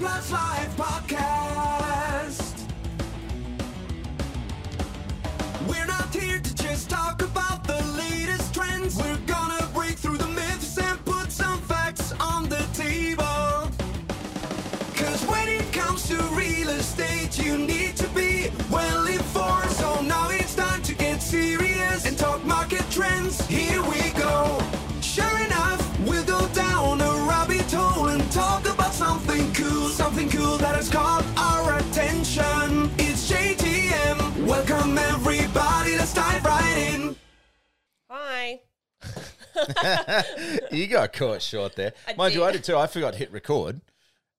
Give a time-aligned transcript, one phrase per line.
[0.00, 0.53] World Class
[29.08, 32.90] something cool, something cool that has caught our attention.
[32.98, 34.46] It's JTM.
[34.46, 37.14] Welcome everybody, let's dive right in.
[38.08, 38.60] Hi.
[40.72, 41.92] you got caught short there.
[42.08, 42.58] I Mind you, I did.
[42.62, 42.76] did too.
[42.78, 43.82] I forgot to hit record.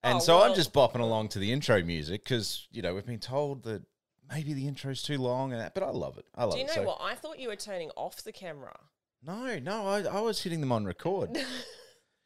[0.04, 3.06] And Oh, so I'm just bopping along to the intro music because, you know, we've
[3.06, 3.84] been told that
[4.34, 6.26] maybe the intro's too long and that, but I love it.
[6.34, 6.58] I love it.
[6.58, 6.68] Do you it.
[6.70, 7.02] know So- what?
[7.02, 8.76] I thought you were turning off the camera.
[9.24, 11.38] No, no, I, I was hitting them on record.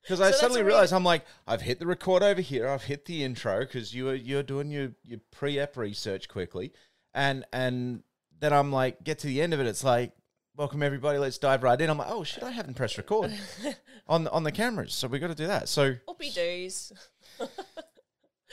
[0.01, 2.67] Because I that's suddenly realized I'm like, I've hit the record over here.
[2.67, 6.71] I've hit the intro because you were you're doing your, your pre-app research quickly,
[7.13, 8.03] and and
[8.39, 9.67] then I'm like, get to the end of it.
[9.67, 10.13] It's like,
[10.55, 11.17] welcome everybody.
[11.17, 11.89] Let's dive right in.
[11.89, 13.33] I'm like, oh shit, I haven't pressed record
[14.07, 15.69] on on the cameras, so we got to do that.
[15.69, 16.91] So Whoopie doos.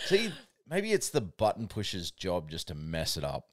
[0.06, 0.32] see,
[0.68, 3.48] maybe it's the button pusher's job just to mess it up.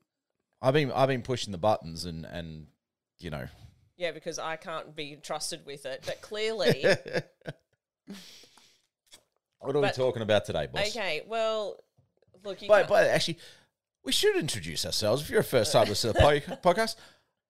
[0.61, 2.67] I've been I've been pushing the buttons and and
[3.19, 3.47] you know
[3.97, 6.03] Yeah, because I can't be trusted with it.
[6.05, 6.85] But clearly,
[9.59, 10.90] what are But- we talking about today, boss?
[10.90, 11.23] okay.
[11.28, 11.84] Well,
[12.44, 13.38] look, you But, but actually,
[14.04, 15.22] we should introduce ourselves.
[15.22, 16.96] If you're a first time listener to the po- podcast,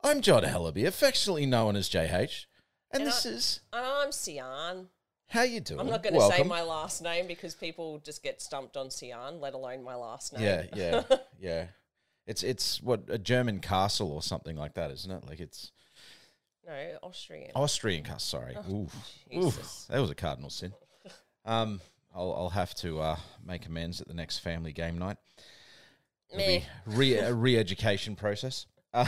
[0.04, 2.46] I'm John Hellaby, affectionately known as JH,
[2.92, 4.90] and, And this I- is and I'm Sian.
[5.30, 5.80] how you doing.
[5.80, 9.40] I'm not going to say my last name because people just get stumped on Sian,
[9.42, 10.44] let alone my last name.
[10.44, 11.04] Yeah, yeah,
[11.40, 11.66] yeah.
[12.28, 15.26] It's it's what a German castle or something like that, isn't it?
[15.28, 15.72] Like it's
[16.66, 17.52] no, Austrian.
[17.56, 18.40] Austrian castle.
[18.42, 18.56] Sorry,
[19.36, 19.54] Oh,
[19.90, 20.74] that was a cardinal sin.
[21.46, 21.82] Um,
[22.16, 25.18] I'll I'll have to uh, make amends at the next family game night.
[26.36, 26.62] Meh.
[26.86, 28.66] re a re-education process.
[28.94, 29.06] Uh,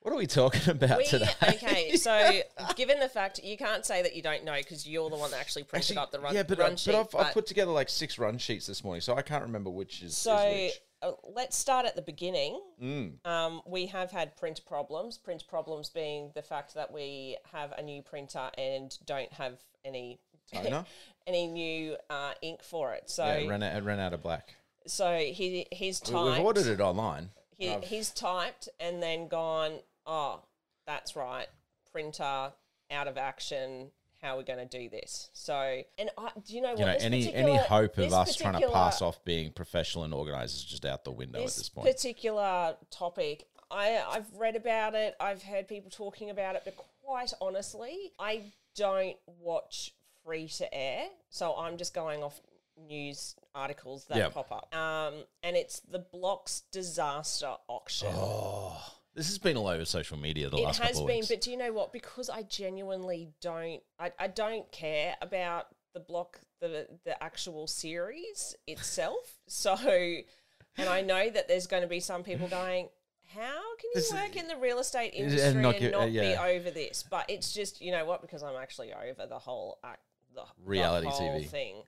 [0.00, 1.28] what are we talking about We, today?
[1.42, 2.40] okay, so
[2.74, 5.38] given the fact you can't say that you don't know because you're the one that
[5.40, 6.92] actually printed Actually, up the run, yeah, but, run uh, sheet.
[6.92, 9.68] but I've, I've put together like six run sheets this morning, so I can't remember
[9.70, 10.80] which is, So is which.
[11.02, 12.60] Uh, let's start at the beginning.
[12.82, 13.24] Mm.
[13.26, 15.18] Um, we have had print problems.
[15.18, 20.18] Print problems being the fact that we have a new printer and don't have any
[20.52, 20.84] Toner?
[21.26, 23.08] any new uh, ink for it.
[23.08, 24.54] So yeah, it ran out, it ran out of black.
[24.86, 26.36] so he he's We, typed.
[26.38, 27.30] we've ordered it online.
[27.56, 29.80] He, I've- he's typed and then gone.
[30.06, 30.40] Oh,
[30.86, 31.46] that's right.
[31.92, 32.52] Printer
[32.90, 33.90] out of action.
[34.22, 35.30] How we're we going to do this?
[35.32, 36.78] So, and I, do you know what?
[36.78, 40.56] you know, any any hope of us trying to pass off being professional and organized
[40.56, 41.86] is just out the window at this this point.
[41.86, 45.16] particular topic, I I've read about it.
[45.20, 48.42] I've heard people talking about it, but quite honestly, I
[48.76, 49.94] don't watch
[50.24, 52.40] free to air, so I'm just going off
[52.76, 54.34] news articles that Yep.
[54.34, 54.74] pop up.
[54.74, 58.08] Um, and it's the Blocks disaster auction.
[58.12, 58.82] oh,
[59.14, 61.16] this has been all over social media the it last couple of It has been,
[61.16, 61.28] weeks.
[61.28, 61.92] but do you know what?
[61.92, 68.54] Because I genuinely don't, I, I don't care about the block, the the actual series
[68.66, 69.38] itself.
[69.48, 72.88] So, and I know that there's going to be some people going,
[73.34, 73.40] "How
[73.78, 76.06] can you This- work in the real estate and industry and not not, get- uh,
[76.06, 78.22] be over this?" But it's just, you know what?
[78.22, 80.02] Because I'm actually over the whole act,
[80.34, 81.46] the Reality the whole TV.
[81.48, 81.82] thing.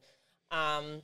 [0.50, 1.02] Um,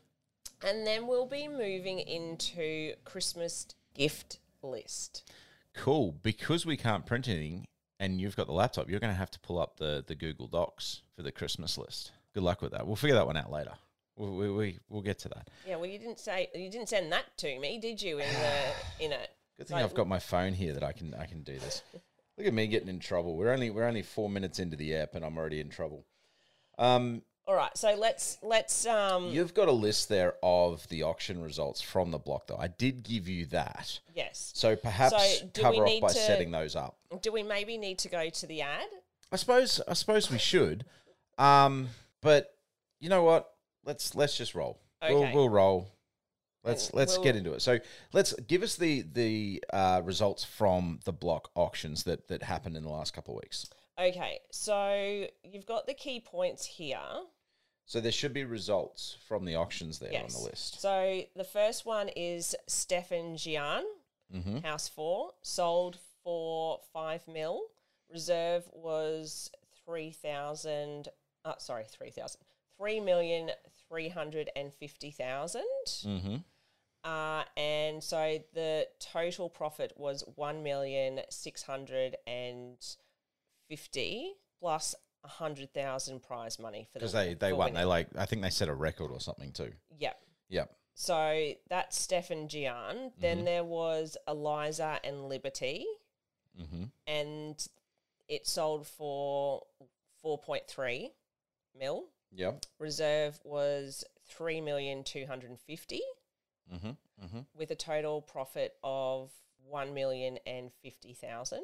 [0.67, 5.31] and then we'll be moving into Christmas gift list.
[5.78, 7.66] Cool because we can't print anything,
[8.00, 8.89] and you've got the laptop.
[8.91, 12.12] You're going to have to pull up the the Google Docs for the Christmas list.
[12.34, 12.87] Good luck with that.
[12.87, 13.72] We'll figure that one out later.
[14.17, 15.49] We we, we we'll get to that.
[15.67, 18.19] Yeah, well, you didn't say you didn't send that to me, did you?
[18.19, 19.31] In the in it.
[19.56, 21.83] Good thing Like- I've got my phone here that I can I can do this.
[22.37, 23.37] Look at me getting in trouble.
[23.37, 26.05] We're only we're only four minutes into the app, and I'm already in trouble.
[26.78, 31.41] Um, All right, so let's let's um You've got a list there of the auction
[31.41, 32.59] results from the block, though.
[32.59, 34.01] I did give you that.
[34.15, 34.53] yes.
[34.55, 36.99] So perhaps So do we cover off need by to- setting those up.
[37.23, 38.85] Do we maybe need to go to the ad?
[39.33, 40.85] I suppose I suppose we should.
[41.39, 41.89] Um,
[42.21, 42.55] but
[43.00, 43.51] you know what?
[43.83, 44.79] Let's let's just roll.
[45.03, 45.15] Okay.
[45.15, 45.89] We'll we'll roll.
[46.65, 47.62] Let's let's we'll- get into it.
[47.62, 47.79] So
[48.12, 52.83] let's give us the the uh, results from the block auctions that that happened in
[52.83, 53.71] the last couple of weeks.
[53.99, 56.99] Okay, so you've got the key points here.
[57.88, 60.35] So there should be results from the auctions there Yes.
[60.37, 60.81] on the list.
[60.81, 63.85] So the first one is Steph and Gian,
[64.32, 64.58] Mm-hmm.
[64.58, 67.62] House Four, sold for five mil.
[68.12, 69.50] Reserve was
[69.87, 71.08] three thousand.
[71.46, 72.43] Uh, sorry, three thousand.
[72.76, 73.50] Three million
[73.88, 75.64] three hundred and fifty thousand.
[75.88, 76.37] Mm-hmm.
[77.05, 82.76] Uh, and so the total profit was one million six hundred and
[83.67, 84.94] fifty plus
[85.29, 87.75] hundred thousand prize money for the Because they, they won.
[87.75, 89.73] They like I think they set a record or something too.
[89.99, 90.19] Yep.
[90.49, 90.71] Yep.
[90.95, 92.97] So that's Steph and Gian.
[92.97, 93.21] Mm-hmm.
[93.21, 95.87] Then there was Eliza and Liberty,
[96.61, 96.85] Mm-hmm.
[97.07, 97.69] and
[98.29, 99.63] it sold for
[100.21, 101.13] four point three
[101.79, 102.07] mil.
[102.33, 102.65] Yep.
[102.81, 106.01] Reserve was three million two hundred and fifty,
[106.75, 106.89] Mm-hmm.
[107.25, 107.39] Mm-hmm.
[107.57, 109.31] with a total profit of
[109.69, 111.63] one million and fifty thousand.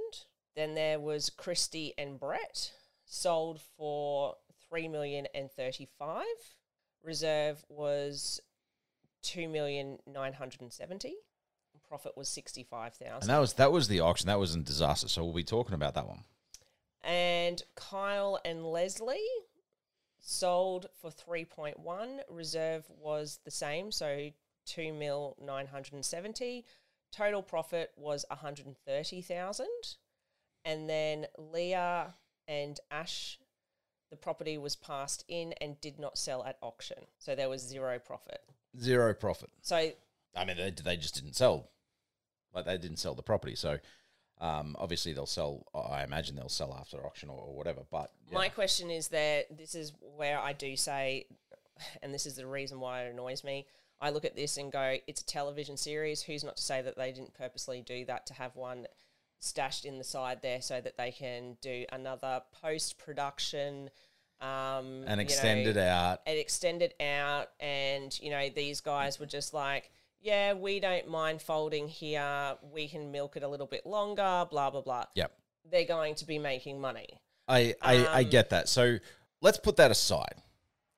[0.54, 2.70] Then there was Christie and Brett,
[3.14, 4.36] sold for
[4.68, 6.24] three million and thirty-five.
[7.02, 8.40] Reserve was
[9.22, 11.14] two million nine hundred and seventy.
[11.88, 14.26] Profit was sixty-five And that was that was the auction.
[14.26, 15.08] That was a disaster.
[15.08, 16.24] So we'll be talking about that one.
[17.02, 19.18] And Kyle and Leslie
[20.18, 22.20] sold for 3.1.
[22.30, 24.30] Reserve was the same, so
[24.66, 26.64] 2 mil 970.
[27.12, 29.66] Total profit was 130,000.
[30.64, 32.14] And then Leah
[32.48, 33.38] and Ash,
[34.10, 36.98] the property was passed in and did not sell at auction.
[37.18, 38.40] So there was zero profit.
[38.80, 39.50] Zero profit.
[39.62, 39.90] So
[40.36, 41.70] I mean, they, they just didn't sell.
[42.54, 43.56] Like they didn't sell the property.
[43.56, 43.78] So
[44.40, 45.66] um, obviously they'll sell.
[45.74, 47.82] I imagine they'll sell after auction or, or whatever.
[47.90, 48.34] But yeah.
[48.34, 51.26] My question is that this is where I do say,
[52.02, 53.66] and this is the reason why it annoys me.
[54.00, 56.22] I look at this and go, it's a television series.
[56.22, 58.86] Who's not to say that they didn't purposely do that to have one
[59.40, 63.90] stashed in the side there so that they can do another post production
[64.40, 66.20] um, and extend it out.
[66.26, 67.50] and extend it out.
[67.60, 69.90] And, you know, these guys were just like,
[70.20, 72.54] yeah, we don't mind folding here.
[72.72, 75.04] We can milk it a little bit longer, blah, blah, blah.
[75.14, 75.32] Yep.
[75.70, 77.20] They're going to be making money.
[77.48, 78.68] I, I, I Um, get that.
[78.68, 78.98] So
[79.40, 80.42] let's put that aside.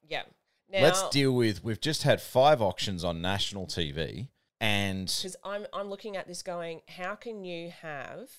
[0.09, 0.23] Yeah.
[0.69, 1.62] Now, let's deal with.
[1.62, 4.29] We've just had five auctions on national TV,
[4.61, 8.31] and because I'm I'm looking at this going, how can you have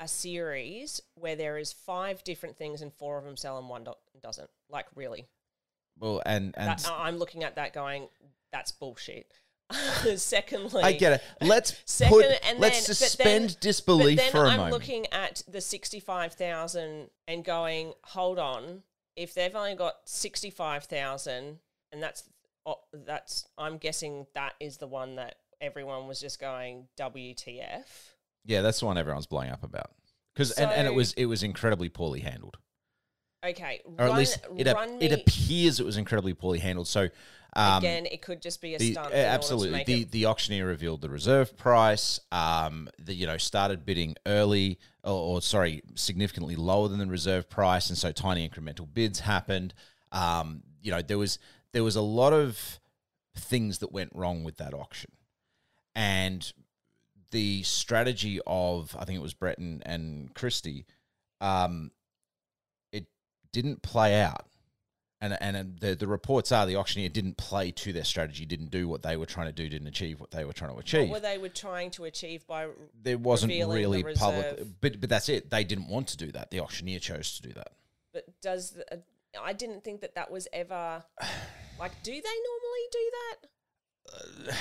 [0.00, 3.84] a series where there is five different things and four of them sell and one
[3.84, 3.92] do-
[4.22, 4.50] doesn't?
[4.68, 5.26] Like really?
[5.98, 8.08] well, and and That, I'm looking at that going,
[8.52, 9.32] that's bullshit.
[10.16, 11.22] Secondly, I get it.
[11.46, 12.46] Let's Second, put.
[12.48, 14.72] and let's then- suspend then- disbelief but then for a I'm moment.
[14.74, 18.82] looking at the sixty-five thousand and going, hold on,
[19.16, 21.58] if they've only got sixty-five thousand,
[21.92, 22.24] and that's
[22.66, 27.84] oh, that's I'm guessing that is the one that everyone was just going WTF.
[28.44, 29.90] yeah, that's the one everyone's blowing up about.
[30.34, 32.56] Because and, and it was it was incredibly poorly handled,
[33.46, 36.88] Okay, or run, at least it ap- it appears it was incredibly poorly handled.
[36.88, 37.08] So
[37.54, 38.06] um, again.
[38.06, 39.10] It could just be a stunt.
[39.10, 43.86] to absolutely the it- the auctioneer revealed the reserve price um the you know started
[43.86, 48.92] bidding early or, or sorry significantly lower than the reserve price and so tiny incremental
[48.92, 49.72] bids happened
[50.10, 51.38] um you know there was
[51.70, 52.80] there was a lot of
[53.36, 55.12] things that went wrong with that auction
[55.94, 56.52] and
[57.30, 60.84] the strategy of i think it was Breton and, Kristy
[61.40, 61.90] um
[62.92, 63.06] it
[63.52, 64.46] didn't play out
[65.24, 68.88] and and the the reports are the auctioneer didn't play to their strategy, didn't do
[68.88, 71.08] what they were trying to do, didn't achieve what they were trying to achieve.
[71.08, 72.68] what were they were trying to achieve by
[73.02, 75.50] there wasn't revealing the really public, but but that's it.
[75.50, 76.50] They didn't want to do that.
[76.50, 77.72] The auctioneer chose to do that.
[78.12, 78.96] But does the, uh,
[79.42, 81.02] I didn't think that that was ever
[81.78, 81.92] like?
[82.02, 83.48] Do they normally do that?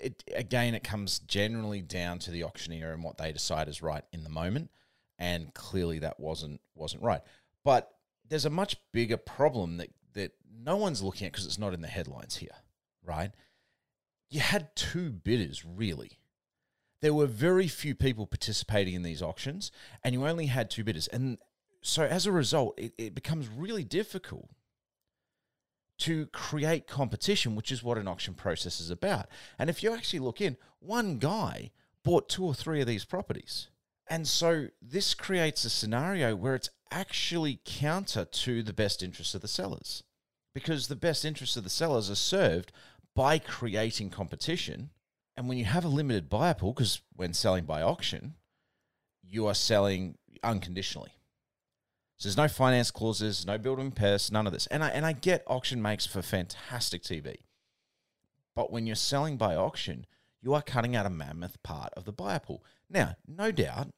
[0.00, 4.04] It again, it comes generally down to the auctioneer and what they decide is right
[4.12, 4.70] in the moment,
[5.18, 7.20] and clearly that wasn't wasn't right.
[7.64, 7.90] But
[8.28, 11.80] there's a much bigger problem that that no one's looking at because it's not in
[11.80, 12.54] the headlines here,
[13.04, 13.32] right?
[14.30, 16.20] You had two bidders really.
[17.02, 19.72] There were very few people participating in these auctions,
[20.04, 21.08] and you only had two bidders.
[21.08, 21.38] And
[21.82, 24.48] so as a result, it, it becomes really difficult
[25.98, 29.26] to create competition, which is what an auction process is about.
[29.58, 31.70] And if you actually look in, one guy
[32.04, 33.68] bought two or three of these properties.
[34.08, 39.42] And so this creates a scenario where it's actually counter to the best interests of
[39.42, 40.02] the sellers.
[40.54, 42.72] Because the best interests of the sellers are served
[43.14, 44.90] by creating competition.
[45.36, 48.34] And when you have a limited buyer pool, because when selling by auction,
[49.22, 51.12] you are selling unconditionally.
[52.18, 54.66] So there's no finance clauses, no building pairs, none of this.
[54.66, 57.36] And I and I get auction makes for fantastic TV.
[58.56, 60.04] But when you're selling by auction,
[60.42, 62.64] you are cutting out a mammoth part of the buyer pool.
[62.90, 63.90] Now, no doubt,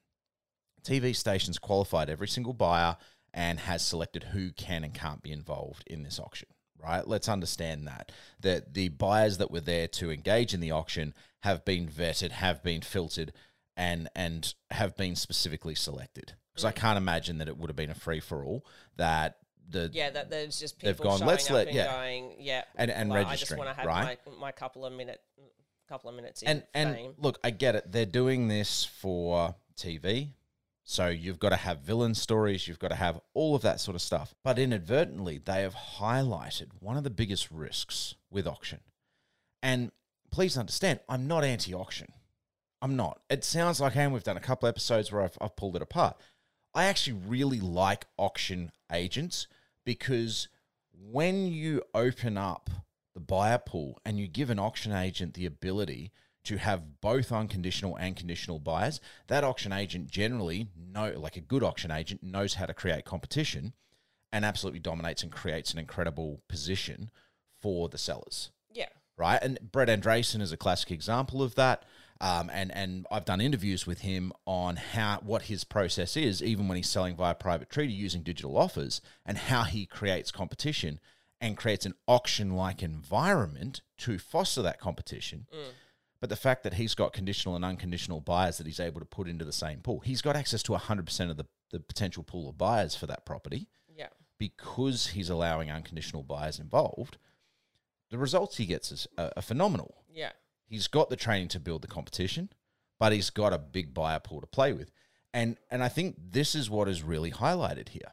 [0.82, 2.98] TV stations qualified every single buyer
[3.32, 6.48] and has selected who can and can't be involved in this auction.
[6.78, 7.06] Right?
[7.06, 8.12] Let's understand that.
[8.40, 12.62] That the buyers that were there to engage in the auction have been vetted, have
[12.62, 13.32] been filtered,
[13.78, 16.34] and and have been specifically selected.
[16.62, 18.64] Because I can't imagine that it would have been a free for all.
[18.96, 19.38] That
[19.68, 23.08] the Yeah, that there's just They've gone, "Let's let- and yeah." going, yeah, And- and
[23.10, 24.18] like, I just registering, want to have right?
[24.26, 25.20] my, my couple of minute,
[25.88, 27.14] couple of minutes in and and fame.
[27.18, 27.90] look, I get it.
[27.92, 30.32] They're doing this for TV,
[30.82, 33.94] So you've got to have villain stories, you've got to have all of that sort
[33.94, 34.34] of stuff.
[34.42, 38.80] But inadvertently, they have highlighted one of the biggest risks with auction.
[39.62, 39.92] And
[40.32, 42.12] please understand, I'm not anti auction.
[42.82, 43.20] I'm not.
[43.28, 44.12] It sounds like I am.
[44.12, 46.16] We've done a couple episodes where I've, I've pulled it apart.
[46.74, 49.46] I actually really like auction agents
[49.84, 50.48] because
[50.92, 52.70] when you open up
[53.14, 56.12] the buyer pool and you give an auction agent the ability
[56.44, 61.62] to have both unconditional and conditional buyers, that auction agent generally know like a good
[61.62, 63.74] auction agent knows how to create competition
[64.32, 67.10] and absolutely dominates and creates an incredible position
[67.60, 68.86] for the sellers Yeah.
[69.18, 69.40] right?
[69.42, 71.84] And Brett Andreessen is a classic example of that.
[72.22, 76.68] Um, and and I've done interviews with him on how what his process is, even
[76.68, 81.00] when he's selling via private treaty using digital offers, and how he creates competition
[81.40, 85.46] and creates an auction-like environment to foster that competition.
[86.20, 89.26] But the fact that he's got conditional and unconditional buyers that he's able to put
[89.26, 92.58] into the same pool, he's got access to 100% of the, the potential pool of
[92.58, 94.08] buyers for that property Yeah.
[94.36, 97.16] because he's allowing unconditional buyers involved.
[98.10, 100.32] The results he gets is, are, are phenomenal Yeah.
[100.70, 102.48] He's got the training to build the competition,
[102.98, 104.90] but he's got a big buyer pool to play with.
[105.34, 108.12] And and I think this is what is really highlighted here.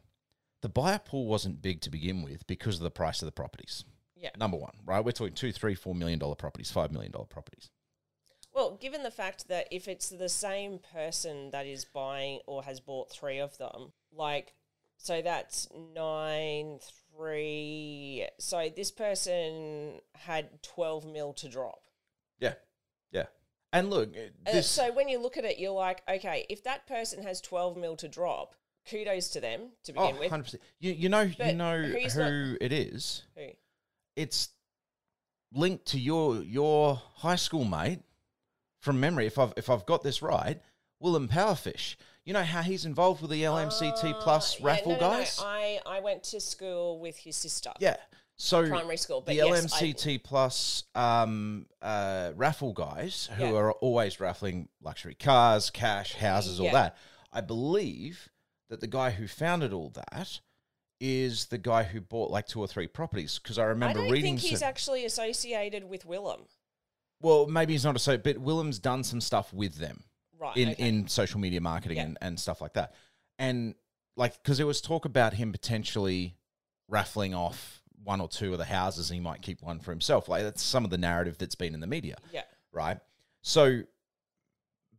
[0.61, 3.85] The buyer pool wasn't big to begin with because of the price of the properties.
[4.15, 4.31] Yeah.
[4.37, 5.05] Number one, right?
[5.05, 7.69] We're talking two, three, four million dollar properties, five million dollar properties.
[8.53, 12.79] Well, given the fact that if it's the same person that is buying or has
[12.79, 14.55] bought three of them, like,
[14.97, 16.79] so that's nine,
[17.15, 18.27] three.
[18.39, 21.86] So this person had 12 mil to drop.
[22.39, 22.53] Yeah,
[23.11, 23.25] yeah.
[23.73, 24.15] And look,
[24.45, 27.77] Uh, so when you look at it, you're like, okay, if that person has 12
[27.77, 28.55] mil to drop,
[28.89, 30.31] kudos to them to oh, begin with.
[30.31, 30.55] 100%.
[30.79, 33.23] You, you know, you know who it is.
[33.35, 33.47] Who?
[34.15, 34.49] It's
[35.53, 37.99] linked to your your high school mate
[38.79, 39.27] from memory.
[39.27, 40.61] If I've if I've got this right,
[40.99, 41.95] Willem Powerfish.
[42.23, 45.17] You know how he's involved with the LMCT Ah, Plus yeah, raffle no, no, no.
[45.19, 45.39] guys.
[45.41, 47.71] I, I went to school with his sister.
[47.79, 47.95] Yeah.
[48.39, 53.53] So Primary school, but the yes, I- LMCT Plus um, uh, raffle guys who Yeah.
[53.53, 56.73] are always raffling luxury cars, cash, houses, all Yeah.
[56.73, 56.97] that.
[57.33, 58.29] I believe
[58.69, 60.39] that the guy who founded all that
[60.99, 64.11] is the guy who bought like two or three properties because I I remember don't
[64.11, 64.37] reading.
[64.37, 66.47] think he's some- actually associated with Willem.
[67.19, 70.03] well, maybe he's not a so, but Willem's done some stuff with them
[70.37, 70.55] Right.
[70.55, 70.87] in okay.
[70.87, 72.03] in social media marketing Yeah.
[72.03, 72.93] and, and stuff like that.
[73.39, 73.73] And
[74.15, 76.37] like because there was talk about him potentially
[76.87, 80.29] raffling off one or two of the houses and he might keep one for himself.
[80.29, 82.43] Like that's some of the narrative that's been in the media, yeah.
[82.71, 82.99] right?
[83.41, 83.83] So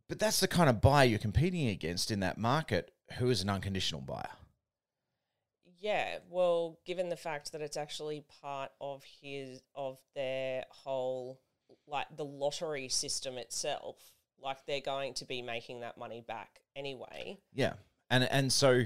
[0.07, 3.49] but that's the kind of buyer you're competing against in that market who is an
[3.49, 4.29] unconditional buyer.
[5.79, 11.39] Yeah, well, given the fact that it's actually part of his of their whole
[11.87, 13.95] like the lottery system itself,
[14.41, 17.37] like they're going to be making that money back anyway.
[17.53, 17.73] Yeah.
[18.09, 18.83] And and so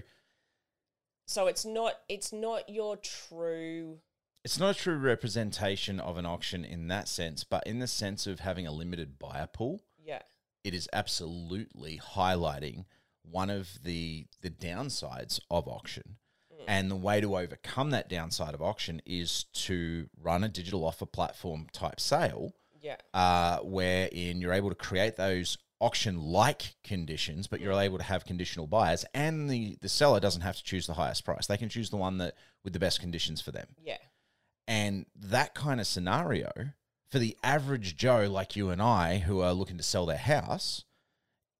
[1.26, 4.00] So it's not it's not your true
[4.44, 8.28] it's not a true representation of an auction in that sense, but in the sense
[8.28, 9.82] of having a limited buyer pool.
[10.04, 10.22] yeah.
[10.66, 12.86] it is absolutely highlighting
[13.24, 16.18] one of the the downsides of auction.
[16.66, 21.06] And the way to overcome that downside of auction is to run a digital offer
[21.06, 22.96] platform type sale, Yeah.
[23.14, 27.84] uh, wherein you're able to create those auction like conditions, but you're mm.
[27.84, 31.26] able to have conditional buyers, and the the seller doesn't have to choose the highest
[31.26, 31.48] price.
[31.48, 33.68] They can choose the one that with the best conditions for them.
[33.84, 33.98] Yeah.
[34.68, 36.52] And that kind of scenario
[37.12, 40.86] for the average Joe like you and I who are looking to sell their house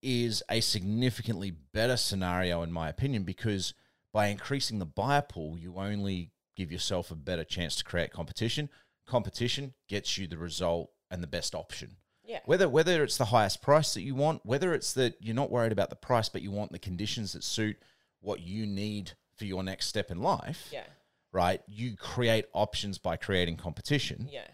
[0.02, 3.74] is a significantly better scenario, in my opinion, because
[4.14, 8.70] by increasing the buyer pool, you only give yourself a better chance to create competition.
[9.08, 11.98] Competition gets you the result and the best option.
[12.26, 12.40] Yeah.
[12.46, 15.72] Whether whether it's the highest price that you want, whether it's that you're not worried
[15.74, 17.78] about the price, but you want the conditions that suit
[18.22, 20.86] what you need for your next step in life Yeah.
[21.34, 21.62] right?
[21.68, 24.48] You create options by creating competition, Yeah.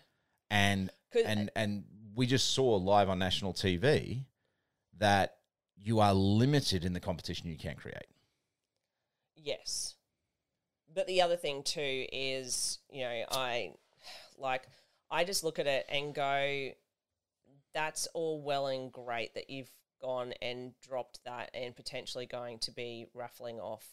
[0.50, 1.84] and and and
[2.16, 4.26] we just saw live on national TV
[4.98, 5.38] that
[5.78, 8.08] you are limited in the competition you can create.
[9.36, 9.96] Yes.
[10.94, 13.74] But the other thing too is, you know, I
[14.38, 14.68] like
[15.12, 16.72] I just look at it and go
[17.74, 19.72] that's all well and great that you've
[20.02, 23.86] gone and dropped that and potentially going to be raffling off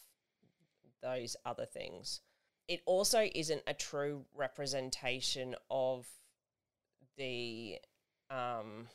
[1.01, 2.21] those other things.
[2.67, 6.07] It also isn't a true representation of
[7.17, 7.77] the
[8.29, 8.87] um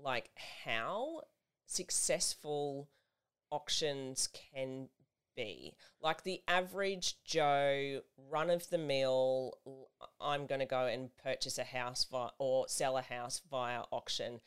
[0.00, 0.30] like
[0.64, 1.22] how
[1.66, 2.88] successful
[3.50, 4.88] auctions can
[5.38, 5.74] be.
[6.02, 9.54] Like the average Joe, run of the mill,
[10.20, 14.40] I'm going to go and purchase a house via, or sell a house via auction.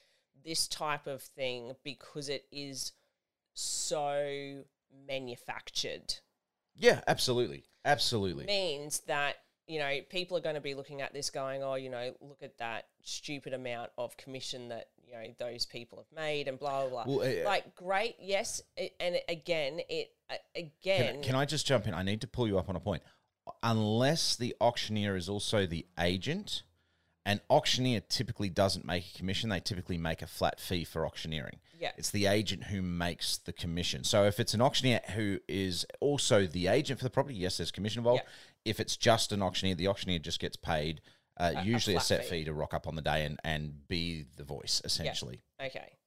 [0.44, 2.92] This type of thing, because it is
[3.54, 4.64] so
[5.08, 6.16] manufactured
[6.76, 8.46] Yeah, absolutely, absolutely.
[8.46, 9.38] means that
[9.72, 12.44] you know people are going to be looking at this going oh you know look
[12.44, 16.88] at that stupid amount of commission that you know those people have made and blah
[16.88, 21.36] blah blah Well, uh, like great yes it, and again it uh, Can, again can
[21.36, 21.94] I just jump in?
[21.94, 23.02] I need to pull you up on a point.
[23.64, 26.64] Unless the auctioneer is also the agent,
[27.26, 29.50] an auctioneer typically doesn't make a commission.
[29.50, 31.60] They typically make a flat fee for auctioneering.
[31.80, 31.92] Yeah.
[31.98, 34.04] It's the agent who makes the commission.
[34.04, 37.72] So if it's an auctioneer who is also the agent for the property, yes, there's
[37.72, 38.22] commission involved.
[38.66, 41.02] If it's just an auctioneer, the auctioneer just gets paid
[41.38, 42.30] uh, usually a, flat set fee.
[42.40, 45.42] fee to rock up on the day and, and be the voice, essentially.
[45.64, 45.98] Okay.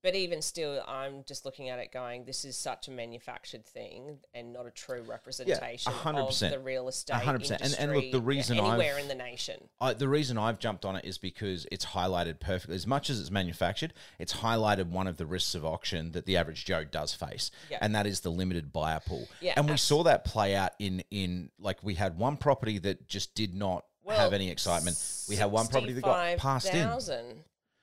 [0.00, 4.18] But even still, I'm just looking at it going, this is such a manufactured thing
[4.32, 6.50] and not a true representation of 100%.
[6.50, 7.24] the real estate 100%.
[7.24, 9.68] And- industry and look, the reason anywhere I've- in the nation.
[9.80, 12.76] I, the reason I've jumped on it is because it's highlighted perfectly.
[12.76, 16.36] As much as it's manufactured, it's highlighted one of the risks of auction that the
[16.36, 17.78] average Joe does face, Yeah.
[17.80, 19.26] and that is the limited buyer pool.
[19.40, 22.78] Yeah, and we abs- saw that play out in in like we had one property
[22.78, 24.96] that just did not have any excitement.
[25.28, 26.88] We had one property that got passed in.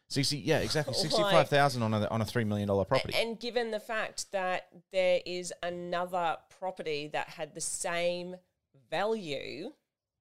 [0.08, 0.10] 65,000.
[0.10, 3.14] Sixty, yeah, exactly, sixty-five thousand on a on a three million dollar property.
[3.18, 8.36] And given the fact that there is another property that had the same
[8.90, 9.72] value,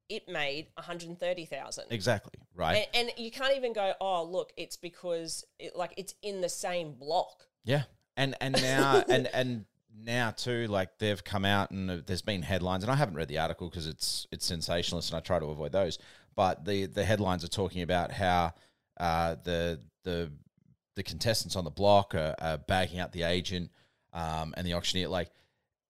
[0.08, 1.84] it made 130,000.
[1.90, 2.86] exactly right.
[2.94, 6.48] And, and you can't even go, oh, look, it's because it, like it's in the
[6.48, 7.46] same block.
[7.64, 7.84] Yeah,
[8.16, 9.64] and and now and and
[9.96, 13.38] now too, like they've come out and there's been headlines, and I haven't read the
[13.38, 15.98] article because it's it's sensationalist, and I try to avoid those.
[16.34, 18.54] But the the headlines are talking about how
[18.98, 20.30] uh, the the
[20.96, 23.70] the contestants on the block are, are bagging out the agent
[24.12, 25.08] um, and the auctioneer.
[25.08, 25.30] Like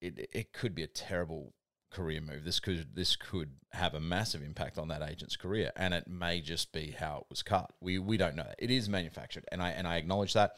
[0.01, 1.55] it, it could be a terrible
[1.91, 2.45] career move.
[2.45, 6.41] This could this could have a massive impact on that agent's career, and it may
[6.41, 7.73] just be how it was cut.
[7.81, 8.51] We we don't know.
[8.59, 10.53] It is manufactured, and I and I acknowledge that.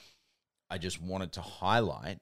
[0.68, 2.18] I just wanted to highlight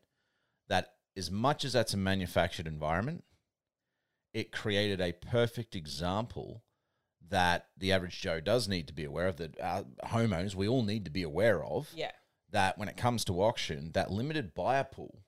[0.68, 3.24] that as much as that's a manufactured environment,
[4.34, 6.63] it created a perfect example
[7.30, 9.56] that the average Joe does need to be aware of, that
[10.06, 12.12] homeowners, we all need to be aware of, Yeah.
[12.50, 15.24] that when it comes to auction, that limited buyer pool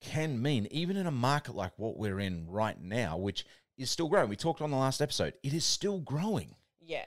[0.00, 3.44] can mean, even in a market like what we're in right now, which
[3.76, 4.28] is still growing.
[4.28, 7.06] We talked on the last episode, it is still growing, Yeah.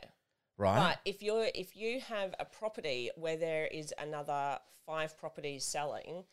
[0.57, 0.89] right?
[0.89, 6.25] But if you're if you have a property where there is another five properties selling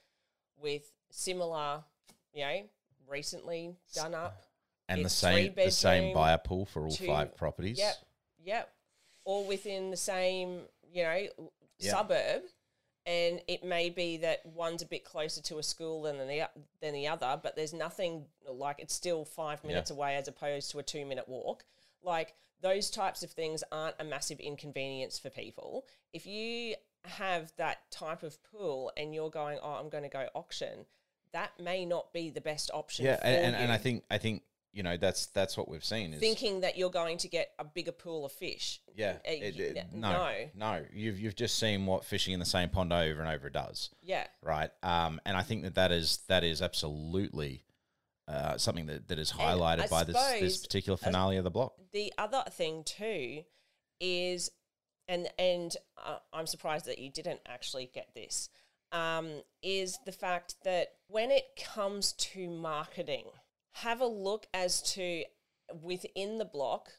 [0.57, 1.85] with similar,
[2.33, 2.69] you know,
[3.07, 4.43] recently done up,
[4.89, 7.79] and the same three the same buyer pool for all two- five properties.
[7.79, 7.97] Yep,
[8.45, 8.73] yep.
[9.25, 11.29] Or within the same, you know,
[11.79, 11.91] Yeah.
[11.93, 12.43] suburb,
[13.07, 16.49] and it may be that one's a bit closer to a school than the
[16.81, 20.79] than the other, but there's nothing like it's still five minutes away as opposed to
[20.79, 21.65] a two minute walk.
[22.03, 25.87] Like those types of things aren't a massive inconvenience for people.
[26.13, 30.29] If you have that type of pool and you're going, oh, I'm going to go
[30.35, 30.87] auction,
[31.33, 33.05] that may not be the best option.
[33.05, 34.43] yeah, for and, and, and I think I think
[34.75, 37.65] you know that's that's what we've seen is thinking that you're going to get a
[37.65, 38.81] bigger pool of fish.
[38.97, 40.49] yeah Uh, it- it- no no.
[40.55, 43.91] no you've you've just seen what fishing in the same pond over and over does
[44.03, 44.27] Yeah.
[44.43, 47.65] right um and I think that that is that is absolutely
[48.27, 52.13] uh, something that, that is highlighted by this this particular finale of the block The
[52.19, 53.45] other thing too
[54.01, 54.51] is,
[55.09, 58.49] and and uh, I'm surprised that you didn't actually get this,
[58.93, 63.27] um, is the fact that when it comes to marketing,
[63.79, 65.25] have a look as to
[65.83, 66.91] within the block,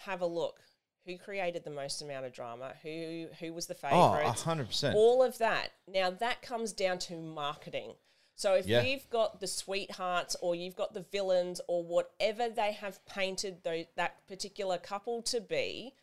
[0.00, 0.60] have a look
[1.06, 3.98] who created the most amount of drama, who who was the favorite.
[3.98, 5.70] oh favorite, hundred percent all of that.
[5.88, 7.94] Now that comes down to marketing.
[8.34, 8.82] So if Yeah.
[8.82, 13.84] you've got the sweethearts or you've got the villains or whatever they have painted tho-
[13.96, 15.94] that particular couple to be,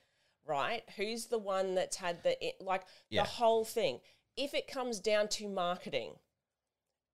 [0.46, 0.84] right?
[0.96, 3.24] Who's the one that's had the like Yeah.
[3.24, 4.02] the whole thing?
[4.38, 6.20] If it comes down to marketing,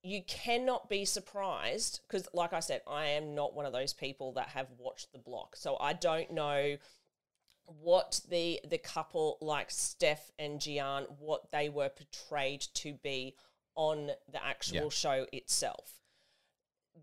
[0.06, 4.34] you cannot be surprised because like I said, I am not one of those people
[4.34, 5.56] that have watched the block.
[5.56, 6.78] So I don't know
[7.65, 13.36] what the the couple like Steph and Gian what they were portrayed to be
[13.74, 14.89] on the actual Yeah.
[14.89, 15.94] show itself.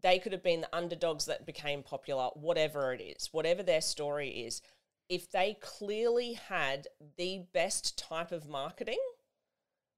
[0.00, 4.46] They could have been the underdogs that became popular, whatever it is, whatever their story
[4.46, 4.62] is.
[5.08, 6.86] If they clearly had
[7.16, 9.00] the best type of marketing,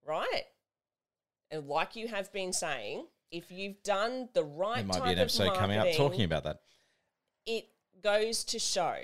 [0.02, 0.46] right?
[1.50, 5.18] And like you have been saying, if you've done the right there might be an
[5.18, 6.60] episode coming up talking about that.
[7.46, 7.68] it
[8.02, 8.96] goes to show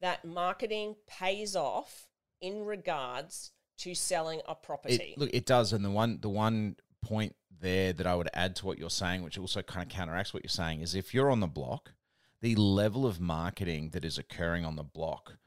[0.00, 2.08] that marketing pays off
[2.40, 5.14] in regards to selling a property.
[5.16, 8.56] It, look, it does, and the one the one point there that I would add
[8.56, 11.30] to what you're saying, which also kind of counteracts what you're saying, is if you're
[11.30, 11.92] on the block,
[12.40, 15.38] the level of marketing that is occurring on the block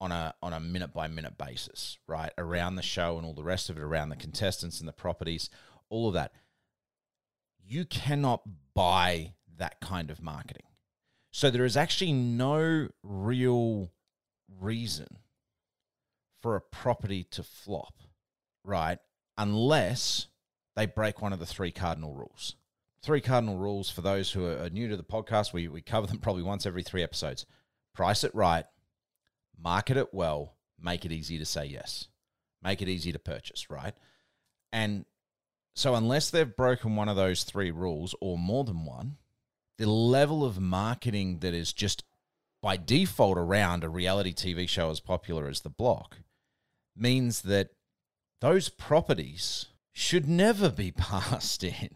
[0.00, 2.32] on a on a minute by minute basis, right?
[2.36, 5.48] Around the show and all the rest of it, around the contestants and the properties,
[5.92, 6.32] all of that.
[7.64, 8.42] you cannot
[8.74, 10.66] buy that kind of marketing.
[11.30, 13.92] So there is actually no real
[14.60, 15.18] reason
[16.42, 17.94] for a property to flop,
[18.64, 18.98] right?
[19.38, 20.26] Unless
[20.74, 22.56] they break one of the three cardinal rules.
[23.02, 26.18] Three cardinal rules for those who are new to the podcast, we, we cover them
[26.22, 27.46] probably once every three episodes.
[27.94, 28.64] Price it right,
[29.62, 32.08] market it well, make it easy to say yes,
[32.62, 33.94] make it easy to purchase, right?
[34.72, 35.04] And
[35.74, 39.16] so, unless they've broken one of those three rules or more than one,
[39.78, 42.04] the level of marketing that is just
[42.60, 46.18] by default around a reality TV show as popular as The Block
[46.96, 47.70] means that
[48.40, 51.90] those properties should never be passed in.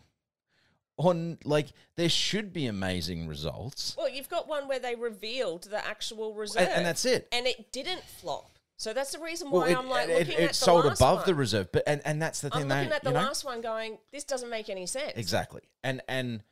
[0.99, 5.87] On like, there should be amazing results, Well, you've got one where they revealed the
[5.87, 7.29] actual reserve, and, and that's it.
[7.31, 8.56] and it didn't flop.
[8.77, 10.85] So that's the reason Well, why it, I'm like it, looking it at the sold
[10.85, 11.27] last above one.
[11.27, 12.63] the reserve, but and, and that's the thing.
[12.63, 15.13] I'm they, looking at the you know, last one, going, this doesn't make any sense.
[15.17, 15.63] Exactly.
[15.83, 16.43] And and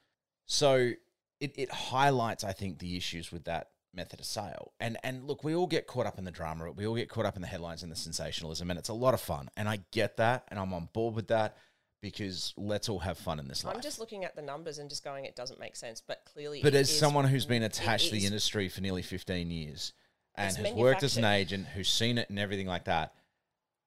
[0.46, 0.92] so
[1.40, 4.72] it, it highlights, I think, the issues with that method of sale.
[4.80, 6.72] And and look, we all get caught up in the drama.
[6.72, 9.12] We all get caught up in the headlines and the sensationalism, and it's a lot
[9.12, 9.50] of fun.
[9.56, 11.58] And I get that, and I'm on board with that
[12.00, 13.74] because let's all have fun in this life.
[13.74, 16.02] I'm just looking at the numbers and just going, it doesn't make sense.
[16.06, 19.50] But clearly, but it as someone who's been attached to the industry for nearly 15
[19.50, 19.92] years
[20.36, 23.14] and has worked as an agent, who's seen it and everything like that,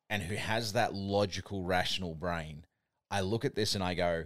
[0.10, 2.66] and who has that logical, rational brain,
[3.12, 4.26] I look at this and I go,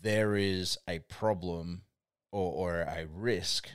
[0.00, 1.82] there is a problem
[2.30, 3.68] or, or a risk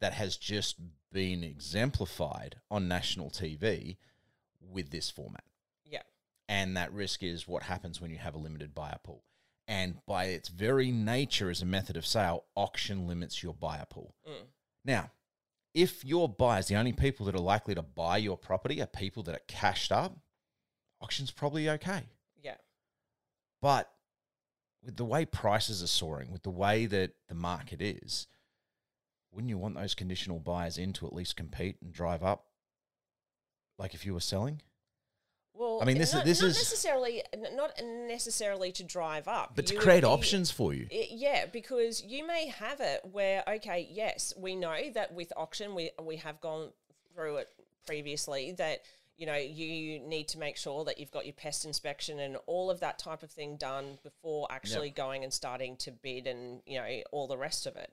[0.00, 0.76] that has just
[1.12, 3.96] been exemplified on national TV
[4.60, 5.44] with this format.
[5.84, 6.02] yeah,
[6.48, 9.24] And that risk is what happens when you have a limited buyer pool.
[9.66, 14.14] And by its very nature as a method of sale, auction limits your buyer pool.
[14.28, 14.46] Mm.
[14.84, 15.10] Now,
[15.74, 19.22] if your buyers, the only people that are likely to buy your property are people
[19.24, 20.16] that are cashed up,
[21.00, 22.04] auction's probably okay.
[22.40, 22.56] yeah,
[23.60, 23.90] But
[24.84, 28.28] with the way prices are soaring, with the way that the market is,
[29.32, 32.46] wouldn't you want those conditional buyers in to at least compete and drive up?
[33.78, 34.62] Like if you were selling?
[35.56, 39.54] Well, I mean, this is- not, this not is- necessarily not necessarily to drive up,
[39.54, 40.88] But to create you- options for you.
[40.90, 45.74] I- yeah, because you may have it where okay, yes, we know that with auction
[45.74, 46.72] we we have gone
[47.14, 47.48] through it
[47.86, 48.82] previously that
[49.16, 52.68] you know you need to make sure that you've got your pest inspection and all
[52.68, 56.78] of that type of thing done before actually going and starting to bid and you
[56.80, 57.92] know all the rest of it.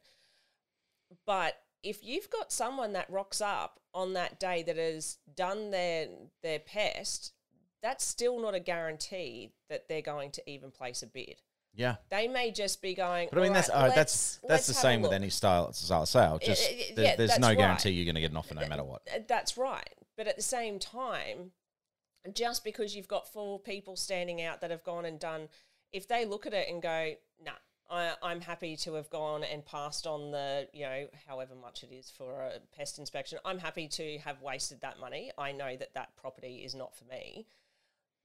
[1.28, 6.08] But if you've got someone that rocks up on that day that has done their
[6.42, 7.34] their pest,
[7.82, 11.42] that's still not a guarantee that they're going to even place a bid.
[11.74, 11.96] Yeah.
[12.10, 13.30] They may just be going.
[13.32, 16.02] But I mean, "All that's right, uh, that's that's the same with any style style
[16.04, 16.40] of sale.
[16.42, 17.58] Just there- yeah, there's no right.
[17.58, 19.08] guarantee you're going to get an offer no matter what.
[19.28, 19.90] That's right.
[20.18, 21.52] But at the same time,
[22.34, 25.48] just because you've got four people standing out that have gone and done,
[25.92, 27.14] if they look at it and go,
[27.44, 27.52] nah,
[27.90, 31.92] I, I'm happy to have gone and passed on the, you know, however much it
[31.92, 35.32] is for a pest inspection, I'm happy to have wasted that money.
[35.38, 37.48] I know that that property is not for me.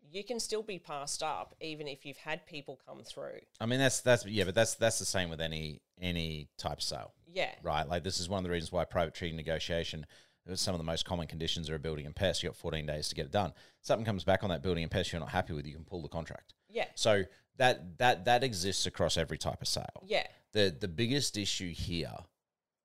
[0.08, 3.40] You can still be passed up even if you've had people come through.
[3.60, 6.82] I mean, that's that's yeah, but that's that's the same with any any type of
[6.82, 7.12] sale.
[7.32, 7.50] Yeah.
[7.62, 7.86] right?
[7.86, 10.06] Like this is one of the reasons why private treaty negotiation.
[10.46, 12.42] Was some of the most common conditions are a building and pest.
[12.42, 13.52] You got 14 days to get it done.
[13.80, 16.02] Something comes back on that building and pest you're not happy with, you can pull
[16.02, 16.54] the contract.
[16.70, 16.86] Yeah.
[16.94, 17.24] So
[17.58, 20.02] that that that exists across every type of sale.
[20.06, 20.26] Yeah.
[20.52, 22.14] The the biggest issue here,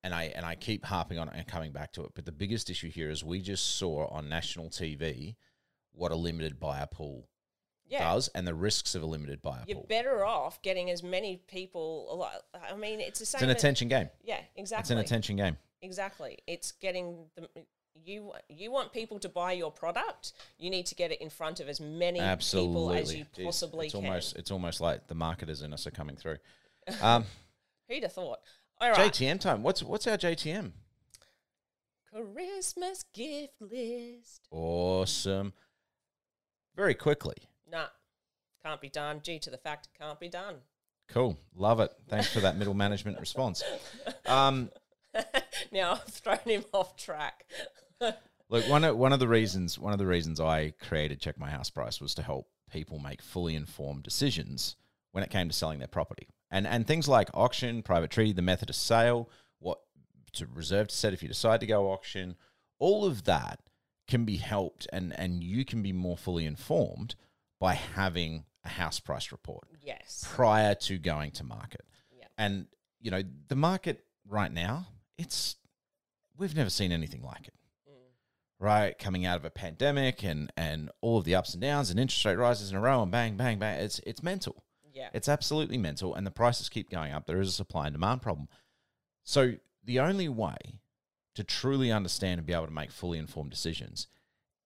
[0.04, 2.32] and I and I keep harping on it and coming back to it, but the
[2.32, 5.36] biggest issue here is we just saw on national TV
[5.94, 7.28] what a limited buyer pool
[7.88, 8.04] Yeah.
[8.14, 9.66] does and the risks of a limited buyer pool.
[9.68, 9.86] You're pool.
[9.88, 12.28] better off getting as many people.
[12.54, 13.40] I mean, it's the same.
[13.40, 14.10] It's an as- attention game.
[14.24, 14.82] Yeah, exactly.
[14.82, 15.58] It's an attention game.
[15.82, 16.38] Exactly.
[16.48, 17.48] It's getting the
[18.04, 20.34] you you want people to buy your product.
[20.58, 22.70] You need to get it in front of as many Absolutely.
[22.70, 24.06] people as you possibly it's can.
[24.06, 26.38] Almost, it's almost like the marketers in us are coming through.
[27.02, 27.26] Um,
[27.90, 28.40] Who'd have thought?
[28.80, 29.12] All right.
[29.14, 29.62] JTM time.
[29.62, 30.72] What's what's our JTM?
[32.12, 34.48] Christmas gift list.
[34.52, 35.54] Awesome.
[36.76, 37.36] Very quickly.
[37.70, 37.88] Nah,
[38.64, 39.20] can't be done.
[39.20, 40.56] Due to the fact it can't be done.
[41.08, 41.38] Cool.
[41.56, 41.92] Love it.
[42.08, 43.64] Thanks for that middle management response.
[44.28, 44.70] Um,
[45.74, 47.46] now I've thrown him off track.
[48.50, 51.50] look, one of one of the reasons one of the reasons I created Check My
[51.50, 54.78] House Price was to help people make fully informed decisions
[55.12, 56.30] when it came to selling their property.
[56.50, 59.30] And and things like auction, private treaty, the method of sale,
[59.60, 59.80] what
[60.34, 62.36] to reserve to set if you decide to go auction,
[62.80, 63.60] all of that
[64.12, 67.16] can be helped and and you can be more fully informed
[67.62, 70.28] by having a house price report yes.
[70.30, 71.86] prior to going to market.
[72.12, 72.26] Yeah.
[72.38, 72.68] And
[73.00, 74.86] you know, the market right now,
[75.18, 75.56] it's
[76.38, 77.54] we've never seen anything like it.
[77.90, 77.94] Mm.
[78.60, 81.98] Right, coming out of a pandemic and and all of the ups and downs and
[81.98, 84.66] interest rate rises in a row and bang bang bang, it's it's mental.
[84.94, 85.08] Yeah.
[85.14, 87.26] It's absolutely mental, and the prices keep going up.
[87.26, 88.50] There is a supply and demand problem.
[89.24, 89.54] So
[89.86, 90.81] the only way
[91.36, 94.08] to truly understand and be able to make fully informed decisions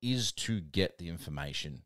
[0.02, 1.82] is to get the information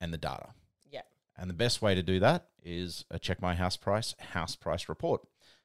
[0.00, 0.50] and the data.
[0.90, 1.02] Yeah.
[1.36, 4.88] And the best way to do that is a check my house price house price
[4.88, 5.22] report.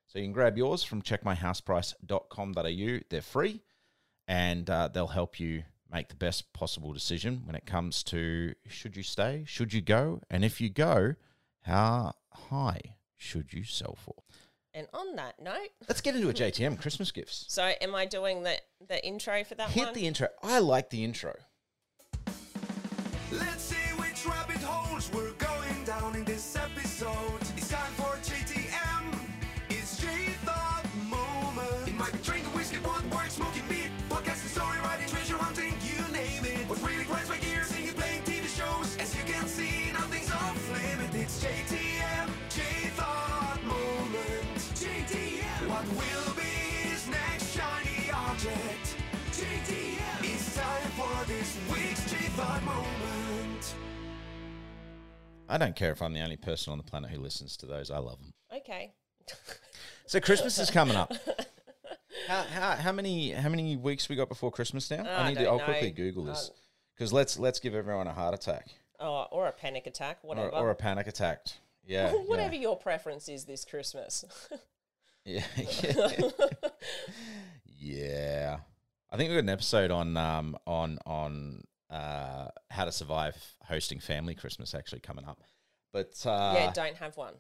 [0.07, 2.99] So you can grab yours from checkmyhouseprice.com.au.
[3.09, 3.61] They're free
[4.27, 8.95] and uh, they'll help you make the best possible decision when it comes to should
[8.97, 11.15] you stay, should you go, and if you go,
[11.61, 14.15] how high should you sell for?
[14.77, 17.45] And on that note, Let's get into a JTM Christmas gifts.
[17.47, 19.93] so am I doing the the intro for that Hit one?
[19.95, 20.27] the intro.
[20.43, 21.33] I like the intro.
[23.31, 26.43] Let's see which rabbit holes we're going down in this
[55.49, 57.89] I don't care if I'm the only person on the planet who listens to those.
[57.91, 58.33] I love them.
[58.57, 58.93] okay.
[60.09, 61.11] So Christmas is coming up.
[62.27, 65.03] How, how, how many how many weeks we got before Christmas now?
[65.05, 65.45] I I need to.
[65.47, 65.65] I'll know.
[65.65, 66.55] quickly Google this Um,
[66.95, 68.67] because let's let's give everyone a heart attack
[68.99, 70.49] Oh, or a panic attack, whatever.
[70.49, 71.45] or a panic attack.
[71.85, 74.23] Yeah, whatever your preference is this Christmas.
[75.25, 75.43] Yeah,
[75.83, 76.07] yeah,
[77.77, 78.57] yeah.
[79.11, 83.99] I think we got an episode on um on on uh how to survive hosting
[83.99, 85.41] family Christmas actually coming up.
[85.93, 87.33] But uh, yeah, don't have one.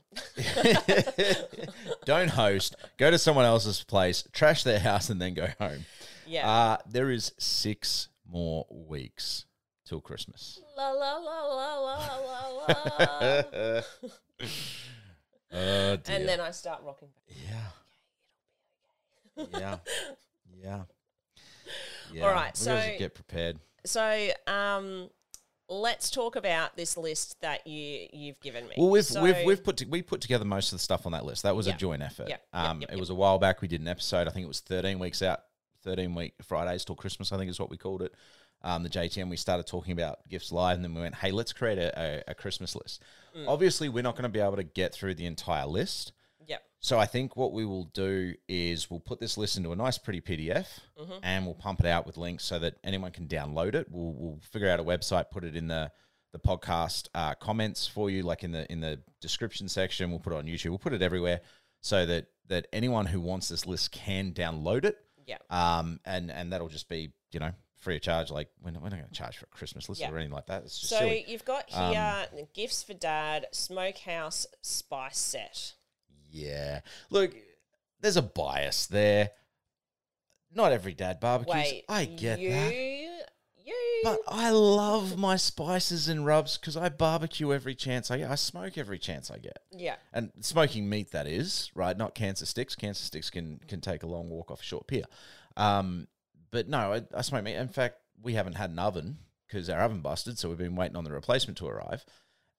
[2.05, 2.75] don't host.
[2.97, 5.85] Go to someone else's place, trash their house, and then go home.
[6.25, 6.49] Yeah.
[6.49, 9.45] Uh, there is six more weeks
[9.85, 10.61] till Christmas.
[10.77, 13.81] la la la la la la la.
[15.53, 17.09] oh and then I start rocking.
[17.09, 17.37] back.
[19.37, 19.77] yeah, yeah,
[20.63, 20.81] yeah,
[22.13, 22.25] yeah.
[22.25, 23.59] All right, we so- get prepared.
[23.85, 25.09] So, um,
[25.69, 28.73] let's talk about this list that you you've given me.
[28.77, 31.11] Well, we've So- we've we've put to, we put together most of the stuff on
[31.11, 31.43] that list.
[31.43, 31.75] That was Yeah.
[31.75, 32.29] a joint effort.
[32.29, 33.61] Yeah, yeah, Um, yep, it was a while back.
[33.61, 34.27] We did an episode.
[34.27, 35.43] I think it was thirteen weeks out,
[35.83, 37.31] thirteen week Fridays till Christmas.
[37.31, 38.13] I think is what we called it.
[38.63, 39.29] Um, the JTM.
[39.29, 41.91] We started talking about gifts live, and then we went, "Hey, let's create a,
[42.27, 43.03] a, a Christmas list."
[43.35, 43.47] Mm.
[43.47, 46.11] Obviously, we're not going to be able to get through the entire list.
[46.87, 49.97] So I think what we will do is we'll put this list into a nice,
[49.97, 51.19] pretty PDF, Mm-hmm.
[51.21, 53.87] and we'll pump it out with links so that anyone can download it.
[53.91, 55.91] We'll, we'll figure out a website, put it in the
[56.31, 60.11] the podcast uh, comments for you, like in the in the description section.
[60.11, 60.69] We'll put it on YouTube.
[60.69, 61.41] We'll put it everywhere
[61.81, 64.97] so that that anyone who wants this list can download it.
[65.25, 65.43] Yep.
[65.51, 68.31] Um, and and that'll just be you know free of charge.
[68.31, 70.09] Like we're not, we're not going to charge for a Christmas list Yeah.
[70.11, 70.63] or anything like that.
[70.63, 71.25] It's just So silly.
[71.27, 75.73] you've got Um, here gifts for dad, smokehouse spice set.
[76.29, 76.81] Yeah.
[77.09, 77.33] Look,
[78.01, 79.31] there's a bias there.
[80.53, 81.53] Not every dad barbecues.
[81.53, 82.73] Wait, I get you, that.
[82.73, 83.09] You,
[84.03, 88.31] But I love my spices and rubs because I barbecue every chance I get.
[88.31, 89.57] I smoke every chance I get.
[89.71, 91.97] yeah, And smoking meat, that is, right?
[91.97, 92.75] Not cancer sticks.
[92.75, 95.03] Cancer sticks can, can take a long walk off a short pier.
[95.57, 96.07] Um,
[96.51, 97.55] but no, I, I smoke meat.
[97.55, 100.39] In fact, we haven't had an oven because our oven busted.
[100.39, 102.05] So we've been waiting on the replacement to arrive.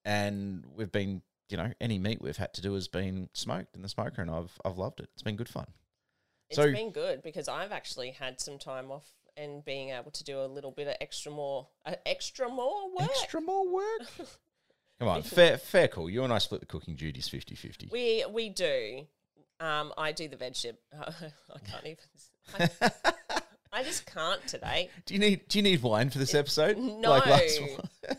[0.04, 3.82] And we've been, you know, any meat we've had to do has been smoked in
[3.82, 4.22] the smoker.
[4.22, 5.08] And I've, I've loved it.
[5.14, 5.66] It's been good fun.
[6.48, 9.06] it's So- been good because I've actually had some time off
[9.37, 13.08] and being able to do a little bit of extra more, uh, extra more work.
[13.11, 14.02] Extra more work.
[14.98, 16.11] Come on, fair, fair call.
[16.11, 17.88] You and I split the cooking duties 50 50.
[17.92, 19.06] We we do.
[19.61, 20.80] Um, I do the veg chip.
[21.00, 22.68] I can't even.
[22.82, 22.90] I,
[23.72, 24.90] I just can't today.
[25.06, 26.78] Do you need do you need wine for this episode?
[26.78, 27.11] No.
[27.12, 28.18] one?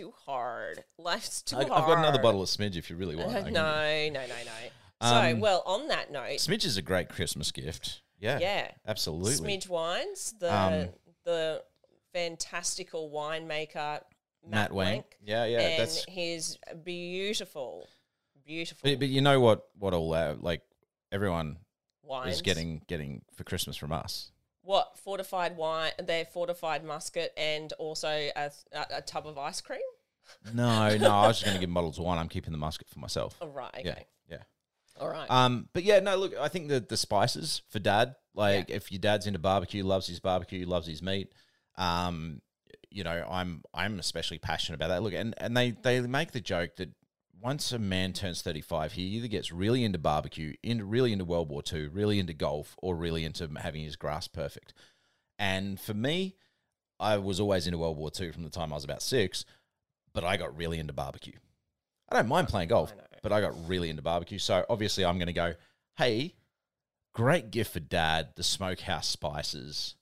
[0.00, 0.84] Too hard.
[0.98, 3.30] Life's too I, I've got another bottle of Smidge if you really want.
[3.34, 5.06] I can- no, no, no, no.
[5.08, 8.02] so, Um, well, on that note, Smidge is a great Christmas gift.
[8.20, 9.56] Yeah, yeah, absolutely.
[9.56, 10.88] Smidge Wines, the Um,
[11.24, 11.62] the
[12.12, 14.00] fantastical winemaker
[14.46, 14.96] Matt, Matt Wenk.
[14.96, 15.60] Wenk, Yeah, yeah.
[15.60, 17.86] and that's his beautiful,
[18.44, 19.64] beautiful but, but you know what?
[19.78, 20.62] What all uh, like
[21.12, 21.58] everyone
[22.02, 24.30] wines is getting getting for Christmas from us.
[24.68, 29.80] What fortified wine, their fortified muscat, and also a, a, a tub of ice cream.
[30.52, 31.10] No, no.
[31.10, 32.18] I was just going to give of wine.
[32.18, 33.34] I'm keeping the muscat for myself.
[33.40, 33.72] All right.
[33.74, 35.00] okay, Yeah, yeah.
[35.00, 35.26] all right.
[35.30, 36.16] Um, but yeah, no.
[36.16, 38.16] Look, I think the the spices for dad.
[38.34, 41.32] Like, if your dad's into barbecue, loves his barbecue, loves his meat.
[41.78, 42.42] Um,
[42.90, 45.02] you know, I'm I'm especially passionate about that.
[45.02, 46.90] Look, and and they they make the joke that
[47.40, 51.48] once a man turns 35, he either gets really into barbecue, into really into World
[51.48, 54.74] War II, really into golf, or really into having his grass perfect.
[55.38, 56.36] And for me,
[56.98, 59.44] I was always into World War II from the time I was about six,
[60.12, 61.38] but I got really into barbecue.
[62.10, 64.38] I don't mind playing golf, I but I got really into barbecue.
[64.38, 65.54] So obviously, I'm going to go.
[65.96, 66.34] Hey,
[67.14, 68.30] great gift for dad.
[68.36, 69.94] The smokehouse spices.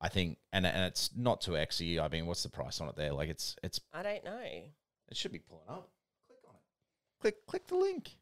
[0.00, 2.00] I think, and and it's not too exy.
[2.00, 3.12] I mean, what's the price on it there?
[3.12, 4.40] Like it's it's I don't know.
[4.42, 5.90] it should be pulling up.
[7.22, 7.46] Click.
[7.46, 8.16] Click click the link.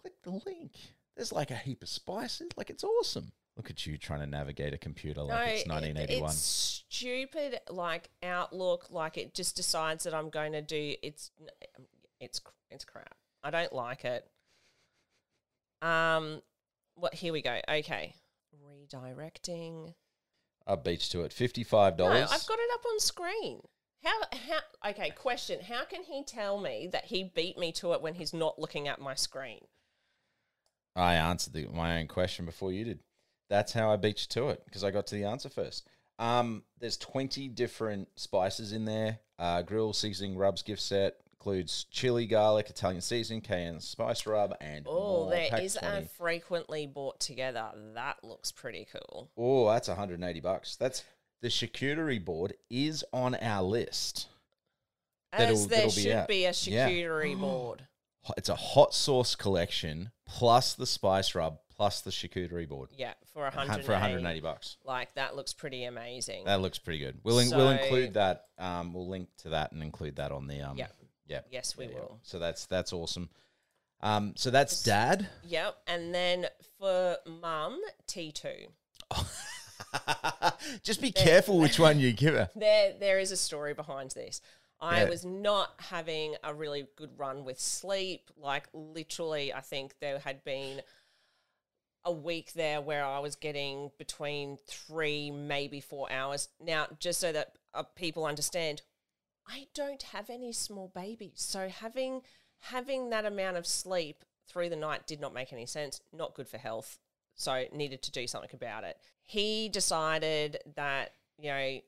[0.00, 0.72] Click the link.
[1.14, 2.48] There's like a heap of spices.
[2.56, 3.32] Like it's awesome.
[3.56, 6.30] Look at you trying to navigate a computer like no, it's 1981.
[6.30, 7.60] It's stupid.
[7.70, 10.94] Like Outlook, like it just decides that I'm going to do.
[11.02, 11.30] It's
[12.18, 13.14] it's it's crap.
[13.44, 14.26] I don't like it.
[15.82, 16.40] Um,
[16.94, 17.14] what?
[17.14, 17.60] Here we go.
[17.68, 18.14] Okay,
[18.66, 19.94] redirecting.
[20.66, 21.32] I beach to it.
[21.32, 22.30] Fifty-five No, dollars.
[22.32, 23.60] I've got it up on screen.
[24.04, 24.20] How?
[24.32, 24.90] How?
[24.90, 25.10] Okay.
[25.10, 28.58] Question: How can he tell me that he beat me to it when he's not
[28.58, 29.60] looking at my screen?
[30.94, 33.00] I answered the, my own question before you did.
[33.50, 35.86] That's how I beat you to it because I got to the answer first.
[36.18, 39.18] Um, there's 20 different spices in there.
[39.38, 44.86] Uh, grill seasoning rubs gift set includes chili, garlic, Italian seasoning, cayenne spice rub, and
[44.88, 45.96] Oh, there Pack is 20.
[45.98, 47.66] a frequently bought together.
[47.94, 49.30] That looks pretty cool.
[49.36, 50.76] Oh, that's 180 bucks.
[50.76, 51.04] That's
[51.42, 54.28] the charcuterie board is on our list.
[55.32, 56.28] As there be should out.
[56.28, 56.88] be a Yeah.
[56.88, 57.86] charcuterie board.
[58.36, 63.46] It's a hot sauce collection plus the spice rub plus the charcuterie board Yeah, for
[63.46, 64.78] a hundred for 180 bucks.
[64.82, 66.44] Like that looks pretty amazing.
[66.46, 67.20] That looks pretty good.
[67.22, 68.46] We'll in, we'll include that.
[68.58, 70.76] Um, we'll link to that and include that on the um.
[70.76, 70.88] Yeah.
[71.28, 71.40] Yeah.
[71.52, 71.98] Yes, we Yeah, yeah.
[71.98, 72.20] will.
[72.24, 73.28] So that's that's awesome.
[74.00, 75.28] Um, so that's dad.
[75.44, 75.76] Yep.
[75.86, 76.46] And then
[76.78, 78.72] for mum, T two.
[80.82, 82.50] Just be careful which one you give her.
[82.54, 84.40] There there is a story behind this.
[84.80, 85.08] I Yeah.
[85.08, 88.30] was not having a really good run with sleep.
[88.36, 90.82] Like literally, I think there had been
[92.04, 96.48] a week there where I was getting between three, maybe four hours.
[96.60, 98.82] Now, just so that uh, people understand,
[99.48, 102.22] I don't have any small babies, so having
[102.60, 106.00] having that amount of sleep through the night did not make any sense.
[106.12, 106.98] Not good for health.
[107.36, 108.98] So needed to do something about it.
[109.24, 111.80] He decided that you know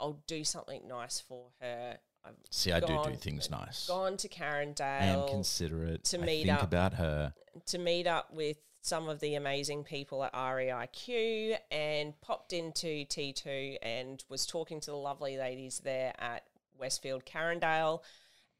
[0.00, 1.98] I'll do something nice for her.
[2.24, 3.86] I've See, I do do things nice.
[3.86, 6.04] gone to I am Carindale considerate.
[6.04, 6.62] to I meet think up.
[6.64, 7.34] about her.
[7.66, 13.76] to meet up with some of the amazing people at REIQ and popped into T2
[13.82, 16.44] and was talking to the lovely ladies there at
[16.78, 18.02] Westfield Carindale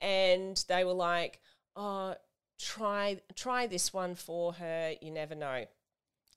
[0.00, 1.40] and they were like,
[1.76, 2.14] "Oh,
[2.58, 5.66] try try this one for her, you never know."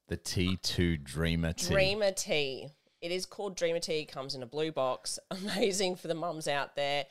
[0.08, 1.74] The T2 Dreamer tea.
[1.74, 2.70] Dreamer tea.
[3.02, 4.06] It is called Dreamer tea.
[4.06, 5.20] Comes in a blue box.
[5.32, 7.06] Amazing for the mums out there.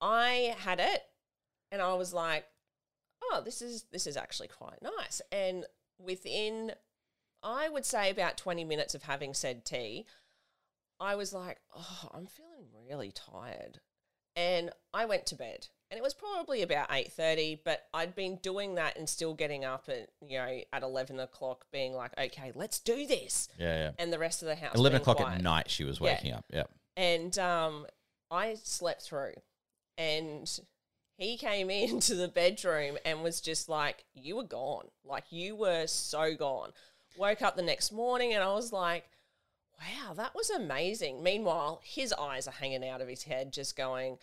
[0.00, 1.02] I had it
[1.70, 2.46] and I was like,
[3.22, 5.20] oh, this is this is actually quite nice.
[5.30, 5.66] And
[5.98, 6.72] within
[7.42, 10.06] I would say about 20 minutes of having said tea,
[10.98, 13.80] I was like, oh, I'm feeling really tired.
[14.36, 15.68] And I went to bed.
[15.90, 19.88] And it was probably about 8.30, but I'd been doing that and still getting up
[19.88, 23.48] at, you know, at 11 o'clock being like, okay, let's do this.
[23.58, 23.90] Yeah, yeah.
[23.98, 25.36] And the rest of the house 11 o'clock quiet.
[25.38, 26.12] at night, she was Yeah.
[26.14, 26.44] waking up.
[26.52, 26.64] Yeah.
[26.96, 27.86] And um,
[28.30, 29.34] I slept through.
[29.98, 30.48] And
[31.16, 34.86] he came into the bedroom and was just like, You were gone.
[35.04, 36.70] Like, you were so gone.
[37.16, 39.06] Woke up the next morning and I was like,
[39.80, 41.22] Wow, that was amazing.
[41.22, 44.18] Meanwhile, his eyes are hanging out of his head, just going,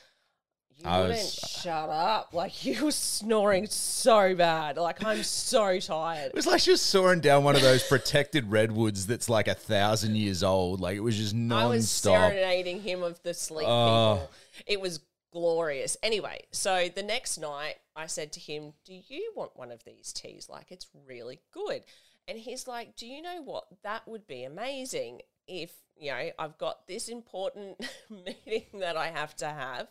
[0.79, 2.33] You I wouldn't was- uh, shut up.
[2.33, 4.77] Like, you were snoring so bad.
[4.77, 6.27] Like, I'm so tired.
[6.27, 9.55] It was like she was soaring down one of those protected redwoods that's like a
[9.55, 10.79] thousand years old.
[10.79, 11.65] Like it was just non-stop.
[11.65, 12.31] I was non-stop.
[12.31, 14.29] serenading him of the sleep people.
[14.67, 14.99] It was
[15.31, 15.97] glorious.
[16.03, 20.13] Anyway, so the next night I said to him, Do you want one of these
[20.13, 20.47] teas?
[20.49, 21.83] Like, it's really good.
[22.27, 23.65] And he's like, Do you know what?
[23.83, 29.35] That would be amazing if, you know, I've got this important meeting that I have
[29.37, 29.87] to have.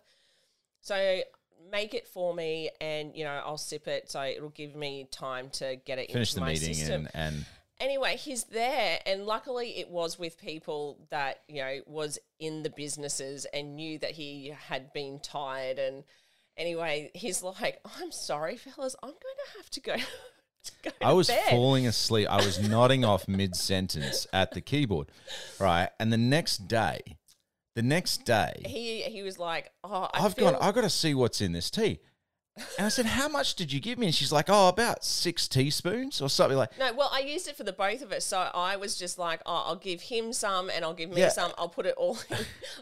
[0.86, 1.20] So
[1.70, 4.08] make it for me and, you know, I'll sip it.
[4.08, 7.34] So it'll give me time to get it Finish into the my meeting system and,
[7.34, 7.46] and
[7.80, 12.70] anyway, he's there, and luckily it was with people that you know was in the
[12.70, 15.78] businesses and knew that he had been tired.
[15.78, 16.04] And
[16.56, 19.96] anyway, he's like, "I'm sorry, fellas, I'm going to have to go."
[20.64, 22.28] to go I was bed." falling asleep.
[22.30, 25.08] I was nodding off mid sentence at the keyboard,
[25.60, 25.90] right?
[26.00, 27.00] And the next day,
[27.76, 30.60] the next day, He he was like, "Oh, I I've feel, gone.
[30.60, 32.00] I got to see what's in this tea.
[32.78, 35.46] And I said, "How much did you give me?" And she's like, "Oh, about six
[35.46, 38.38] teaspoons or something like." No, well, I used it for the both of us, so
[38.54, 41.28] I was just like, "Oh, I'll give him some, and I'll give me Yeah.
[41.28, 41.52] some.
[41.58, 42.36] I'll put it all in,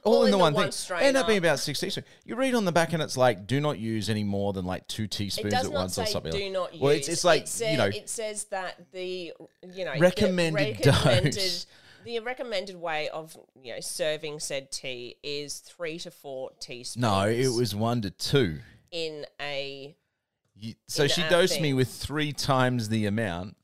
[0.05, 0.71] All, in the one, thing.
[0.71, 2.07] strainer." Ended up being about six teaspoons.
[2.25, 4.87] You read on the back and it's like, "Do not use any more than like
[4.87, 6.31] two teaspoons does at not once" say or something.
[6.31, 6.53] do like.
[6.53, 6.81] not use.
[6.81, 9.33] Well, it's it's like it you know, it says that the
[9.73, 11.67] you know the Recommended recommended dose.
[12.05, 17.01] The recommended way of you know serving said tea is three to four teaspoons.
[17.01, 18.59] no, it was one to two.
[18.91, 19.97] in a.
[20.57, 23.57] You- so In she our dosed me with three times the amount,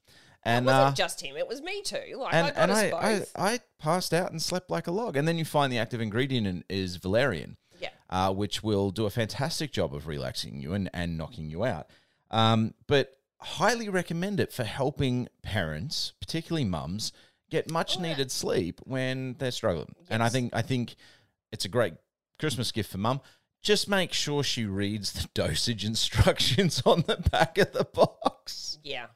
[0.44, 2.16] and it wasn't uh, just him; it was me too.
[2.16, 3.32] Like and I got and us I, I both.
[3.36, 5.16] I passed out and slept like a log.
[5.16, 9.06] And then you find the active ingredient in, is valerian, yeah, uh, which will do
[9.06, 11.86] a fantastic job of relaxing you and, and knocking you out.
[12.32, 17.12] Um, but highly recommend it for helping parents, particularly mums,
[17.50, 18.08] get much Oh, yeah.
[18.10, 19.94] needed sleep when they're struggling.
[20.08, 20.96] And I think I think
[21.52, 21.94] it's a great
[22.38, 23.20] Christmas gift for mum.
[23.62, 28.78] Just make sure she reads the dosage instructions on the back of the box.
[28.82, 29.06] yeah,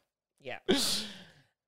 [0.40, 0.58] yeah.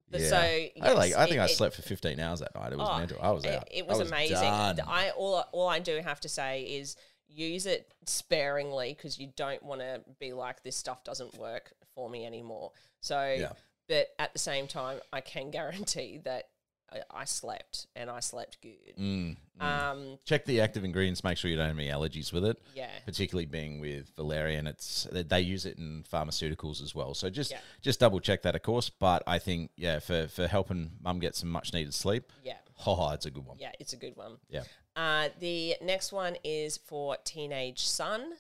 [0.09, 0.29] But Yeah.
[0.29, 1.15] so I like.
[1.15, 2.73] I think it- I slept for 15 hours that night.
[2.73, 3.19] It was Oh, mental.
[3.21, 3.69] I was it, out.
[3.73, 4.37] It I was, amazing.
[4.41, 4.81] done.
[4.87, 6.97] I all all I do have to say is
[7.27, 12.09] use it sparingly because you don't want to be like this stuff doesn't work for
[12.09, 12.71] me anymore.
[13.01, 13.53] So, Yeah.
[13.89, 16.51] but at the same time, I can guarantee that
[16.93, 18.97] I, I slept and I slept good.
[18.99, 19.63] Mm, mm.
[19.65, 21.25] Um, Check the active ingredients.
[21.25, 22.57] Make sure you don't have any allergies with it.
[22.75, 27.51] yeah, particularly being with valerian it's they- use it in pharmaceuticals as well so just
[27.51, 27.59] Yeah.
[27.83, 31.35] just double check that of course but i think yeah for for helping mum get
[31.37, 32.57] some much needed sleep yeah,
[32.87, 33.73] oh it's a good one yeah.
[33.79, 34.39] It's a good one.
[34.49, 34.63] yeah
[34.97, 38.33] Uh, the next one is for teenage son.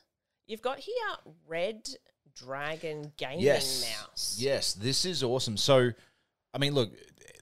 [0.46, 0.94] You've got here
[1.46, 1.88] Red
[2.34, 4.36] Dragon Gaming Mouse.
[4.38, 5.90] yes this is awesome so
[6.54, 6.90] i mean look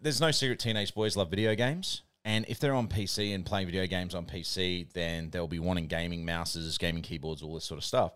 [0.04, 3.66] there's no secret teenage boys love video games and if they're on PC and playing
[3.66, 7.78] video games on PC, then they'll be wanting gaming mouses, gaming keyboards, all this sort
[7.78, 8.12] of stuff.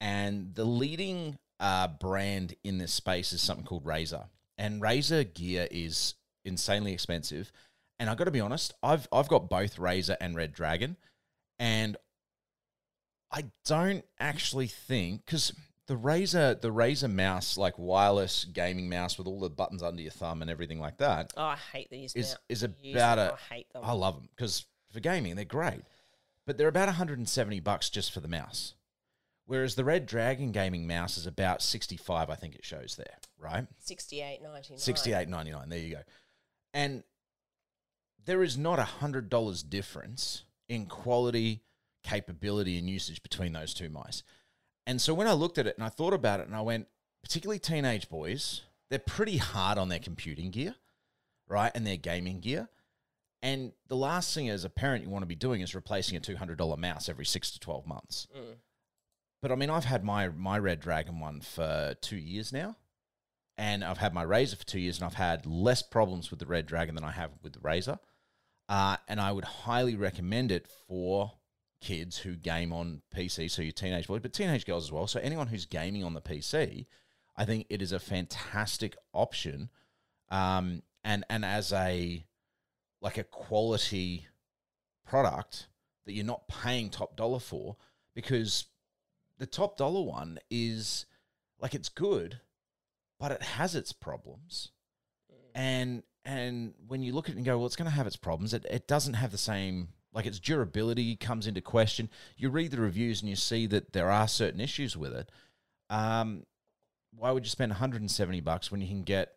[0.00, 4.26] And the leading uh, brand in this space is something called Razer.
[4.58, 6.14] And Razer gear is
[6.44, 7.50] insanely expensive.
[7.98, 10.94] And I got to be honest, I've I've got both Razer and Redragon,
[11.58, 11.96] and
[13.32, 15.52] I don't actually think because
[15.88, 20.12] the Razer the Razer mouse, like wireless gaming mouse with all the buttons under your
[20.12, 22.14] thumb and everything like that, Oh, I hate these.
[22.14, 22.38] is now.
[22.48, 23.82] is about a I hate them.
[23.84, 25.82] I love them because for gaming they're great,
[26.46, 28.74] but they're about 170 bucks just for the mouse.
[29.46, 33.66] Whereas the Redragon gaming mouse is about 65, I think it shows there, right?
[33.78, 34.78] Sixty-eight ninety-nine.
[34.78, 35.68] 68.99.
[35.70, 36.02] There you go.
[36.74, 37.02] And
[38.26, 41.62] there is not a hundred dollars difference in quality,
[42.02, 44.22] capability, and usage between those two mice.
[44.88, 46.88] And so when I looked at it and I thought about it, and I went,
[47.22, 50.76] particularly teenage boys, they're pretty hard on their computing gear,
[51.46, 52.70] right, and their gaming gear.
[53.42, 56.20] And the last thing as a parent you want to be doing is replacing a
[56.20, 58.28] two hundred dollar mouse every six to twelve months.
[58.34, 58.56] Mm.
[59.42, 62.76] But I mean, I've had my my Redragon one for two years now,
[63.58, 66.46] and I've had my Razer for two years, and I've had less problems with the
[66.46, 67.98] Redragon than I have with the Razer.
[68.70, 71.32] Uh, and I would highly recommend it for
[71.80, 75.06] kids who game on PC, so your teenage boys, but teenage girls as well.
[75.06, 76.86] So anyone who's gaming on the PC,
[77.36, 79.70] I think it is a fantastic option.
[80.30, 82.24] Um, and and as a
[83.00, 84.26] like a quality
[85.06, 85.68] product
[86.04, 87.76] that you're not paying top dollar for,
[88.14, 88.66] because
[89.38, 91.06] the top dollar one is
[91.60, 92.40] like it's good,
[93.18, 94.70] but it has its problems.
[95.54, 98.16] And and when you look at it and go, well, it's going to have its
[98.16, 98.52] problems.
[98.52, 102.08] It it doesn't have the same like its durability comes into question.
[102.36, 105.30] You read the reviews and you see that there are certain issues with it.
[105.90, 106.44] Um,
[107.14, 109.34] why would you spend 170 bucks when you can get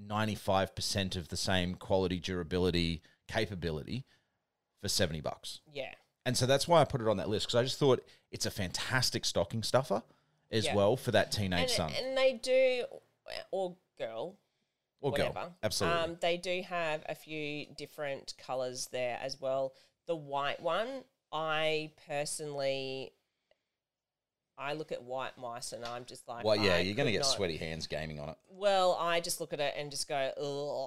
[0.00, 4.04] 95% of the same quality, durability, capability
[4.80, 5.60] for 70 bucks?
[5.72, 5.92] Yeah.
[6.26, 8.46] And so that's why I put it on that list because I just thought it's
[8.46, 10.02] a fantastic stocking stuffer
[10.50, 10.74] as Yeah.
[10.74, 12.84] well for that teenage And, son and they do,
[13.50, 14.36] or girl,
[15.00, 15.32] or whatever.
[15.32, 15.56] girl.
[15.62, 15.98] Absolutely.
[16.00, 19.72] Um, they do have a few different colors there as well.
[20.10, 23.12] The white one, I personally,
[24.58, 27.12] I look at white mice and I'm just like, well, yeah, I you're going to
[27.12, 28.36] get not- sweaty hands gaming on it.
[28.48, 30.16] Well, I just look at it and just go,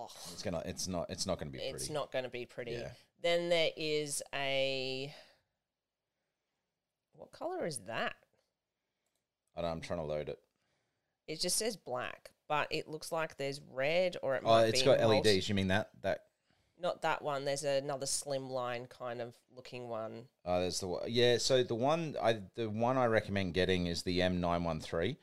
[0.10, 0.62] ugh, It's gonna.
[0.66, 1.06] It's not.
[1.10, 1.74] It's not going to be pretty.
[1.74, 2.72] it's not going to be pretty.
[2.74, 2.90] Yeah.
[3.22, 5.16] Then there is a,
[7.16, 8.16] what color is that?
[9.56, 10.40] I don't, I'm trying to load it.
[11.30, 14.82] It just says black, but it looks like there's red or it Oh, might it's
[14.82, 15.48] be got LEDs.
[15.48, 15.92] You mean that?
[16.02, 16.24] That.
[16.80, 17.46] Not that one.
[17.46, 20.26] There's another slimline kind of looking one.
[20.46, 21.04] Oh, there's the one.
[21.08, 21.38] Yeah.
[21.38, 25.16] So the one I the one I recommend getting is the M913.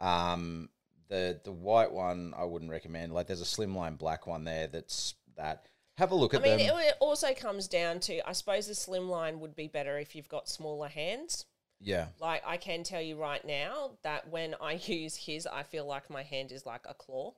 [0.00, 0.68] Um,
[1.08, 3.12] the the white one I wouldn't recommend.
[3.12, 4.66] Like there's a slimline black one there.
[4.68, 5.66] That's that.
[5.96, 6.78] Have a look I at mean, them.
[6.78, 10.48] it also comes down to I suppose the slimline would be better if you've got
[10.48, 11.46] smaller hands.
[11.80, 12.06] yeah.
[12.20, 16.08] Like I can tell you right now that when I use his, I feel like
[16.10, 17.32] my hand is like a claw.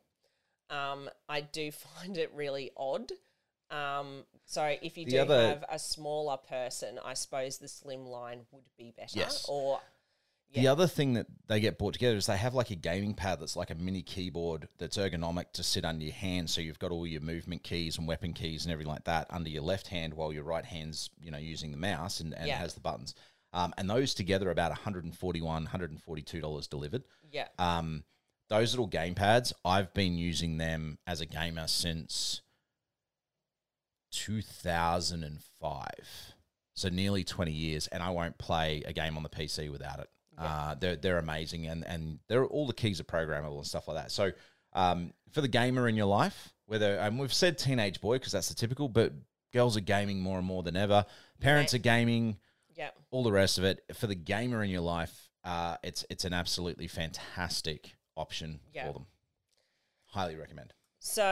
[0.69, 3.13] Um, I do find it really odd.
[3.71, 8.05] Um, so if you The do other- have a smaller person, I suppose the slim
[8.07, 9.19] line would be better.
[9.19, 9.47] Yes.
[9.49, 9.81] Or
[10.53, 13.39] The other thing that they get brought together is they have like a gaming pad
[13.39, 16.51] that's like a mini keyboard that's ergonomic to sit under your hand.
[16.51, 19.49] So you've got all your movement keys and weapon keys and everything like that under
[19.49, 22.57] your left hand while your right hand's, you know, using the mouse and, and Yeah.
[22.59, 23.15] has the buttons.
[23.53, 27.05] Um, and those together are about 141 $142 delivered.
[27.31, 27.47] Yeah.
[27.59, 28.03] Um,
[28.49, 32.41] those little game pads, I've been using them as a gamer since
[34.11, 35.87] 2005.
[36.75, 40.09] So nearly 20 years, and I won't play a game on the PC without it.
[40.39, 43.99] Uh, they're, they're amazing, and, and they're, all the keys are programmable and stuff like
[43.99, 44.11] that.
[44.11, 44.31] So
[44.73, 48.49] um, for the gamer in your life, whether, and we've said teenage boy because that's
[48.49, 49.13] the typical, but
[49.53, 51.05] girls are gaming more and more than ever.
[51.41, 51.81] Parents Right.
[51.81, 52.39] are gaming
[52.75, 52.91] Yeah.
[53.11, 53.85] all the rest of it.
[53.95, 58.87] For the gamer in your life, uh, it's it's an absolutely fantastic option Yeah.
[58.87, 59.07] for them.
[60.07, 60.73] Highly recommend.
[61.03, 61.25] So,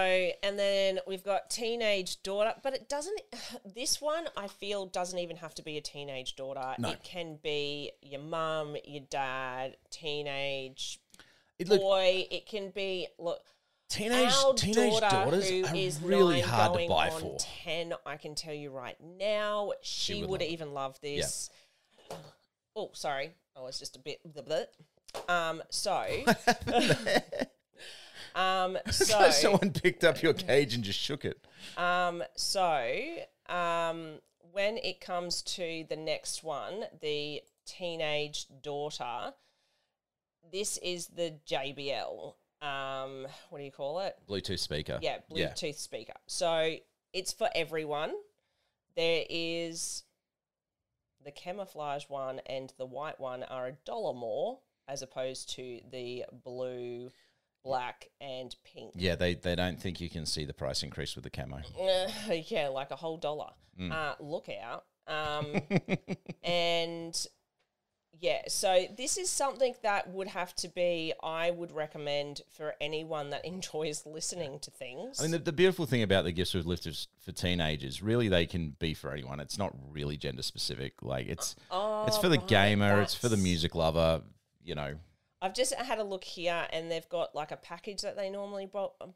[0.43, 3.21] and then we've got teenage daughter, but it doesn't,
[3.75, 6.75] this one I feel doesn't even have to be a teenage daughter.
[6.79, 6.89] No.
[6.89, 11.01] It can be your mum, your dad, teenage
[11.59, 12.27] It, look, boy.
[12.31, 13.43] It can be, look,
[13.91, 17.37] teenage teenage daughter daughters who are is really hard to buy on for.
[17.65, 20.53] 10, I can tell you right now, she, would would, love it.
[20.53, 21.51] even love this.
[22.75, 23.33] Oh, sorry.
[23.55, 24.21] I was just a bit.
[24.25, 25.29] Blah, blah.
[25.29, 26.07] Um, so.
[28.39, 29.31] um, so.
[29.31, 31.45] Someone picked up your cage and just shook it.
[31.77, 32.93] Um, so,
[33.49, 34.21] um,
[34.53, 39.35] when it comes to the next one, the teenage daughter,
[40.51, 42.35] this is the JBL.
[42.61, 44.17] Um, what do you call it?
[44.29, 44.99] Bluetooth speaker.
[45.01, 46.15] Yeah, Bluetooth speaker.
[46.27, 46.77] So
[47.13, 48.13] it's for everyone.
[48.97, 50.03] There is
[51.25, 54.59] the camouflage one and the white one are a dollar more
[54.89, 57.11] as opposed to the blue,
[57.65, 58.93] black, and pink.
[58.95, 61.59] Yeah, they, they don't think you can see the price increase with the camo.
[61.79, 63.51] Uh, yeah, like a whole dollar.
[63.79, 63.93] Mm.
[63.93, 64.85] Uh, look out.
[65.07, 65.47] Um,
[66.43, 67.27] and
[68.21, 73.31] yeah, so this is something that would have to be, I would recommend for anyone
[73.31, 75.21] that enjoys listening to things.
[75.21, 78.47] I mean, the, the beautiful thing about the gifts with lifters for teenagers, really, they
[78.47, 79.41] can be for anyone.
[79.41, 80.95] It's not really gender specific.
[81.03, 81.55] Like it's
[82.07, 84.23] it's for the Oh, right, gamer, it's for the music lover.
[84.63, 84.95] You know,
[85.41, 88.69] I've just had a look here, and they've got like a package that they normally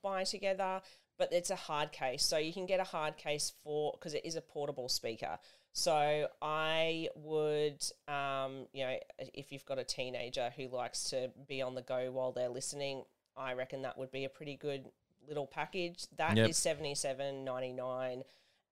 [0.03, 0.81] buy together,
[1.19, 4.25] but it's a hard case, so you can get a hard case for because it
[4.25, 5.39] is a portable speaker.
[5.73, 8.97] So I would, um, you know,
[9.33, 13.05] if you've got a teenager who likes to be on the go while they're listening,
[13.37, 14.85] I reckon that would be a pretty good
[15.27, 16.07] little package.
[16.19, 16.55] That is Yep.
[16.55, 18.23] seventy seven ninety nine,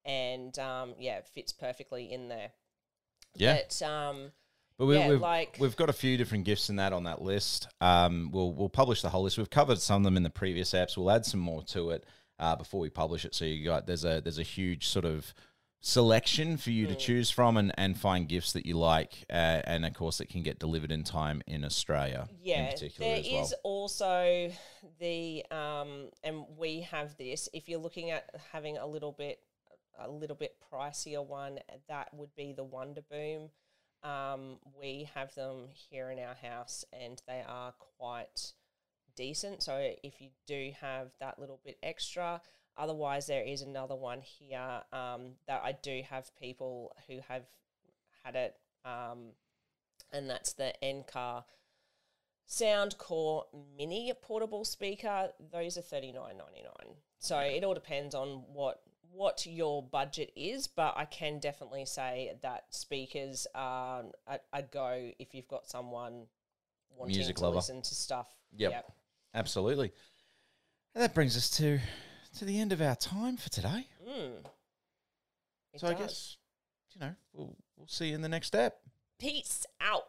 [0.05, 2.51] and um, yeah, it fits perfectly in there.
[3.35, 3.57] yeah.
[3.61, 4.31] But um,
[4.81, 7.21] But we, Yeah, we've, like- we've got a few different gifts in that on that
[7.21, 7.67] list.
[7.81, 9.37] Um, we'll we'll publish the whole list.
[9.37, 10.97] We've covered some of them in the previous apps.
[10.97, 12.03] We'll add some more to it
[12.39, 13.35] uh, before we publish it.
[13.35, 15.35] So you got there's a there's a huge sort of
[15.81, 16.73] selection for Mm.
[16.73, 20.19] you to choose from and, and find gifts that you like, uh, and of course
[20.19, 22.27] it can get delivered in time in Australia.
[22.31, 23.43] in Yeah, particular there well.
[23.43, 24.51] is also
[24.99, 27.49] the um, and we have this.
[27.53, 29.41] If you're looking at having a little bit,
[29.99, 33.51] a little bit pricier one, that would be the Wonder Boom.
[34.03, 38.53] Um, we have them here in our house, and they are quite
[39.15, 39.61] decent.
[39.61, 42.41] So if you do have that little bit extra,
[42.77, 47.43] otherwise there is another one here um, that I do have people who have
[48.23, 49.33] had it, um,
[50.11, 51.43] and that's the Anker
[52.47, 53.43] Soundcore
[53.77, 55.29] Mini portable speaker.
[55.51, 56.95] Those are thirty nine ninety nine.
[57.19, 58.81] So it all depends on what
[59.13, 65.11] what your budget is, but I can definitely say that speakers are a, a go
[65.19, 66.25] if you've got someone
[66.97, 67.57] wanting Music to lover.
[67.57, 68.27] listen to stuff.
[68.55, 68.91] Yep.
[69.33, 69.91] Absolutely.
[70.93, 71.79] And that brings us to
[72.37, 73.87] to the end of our time for today.
[74.07, 74.31] Mm.
[75.77, 76.37] So I guess
[76.93, 78.79] you know we'll we'll see you in the next step.
[79.19, 80.03] Peace out.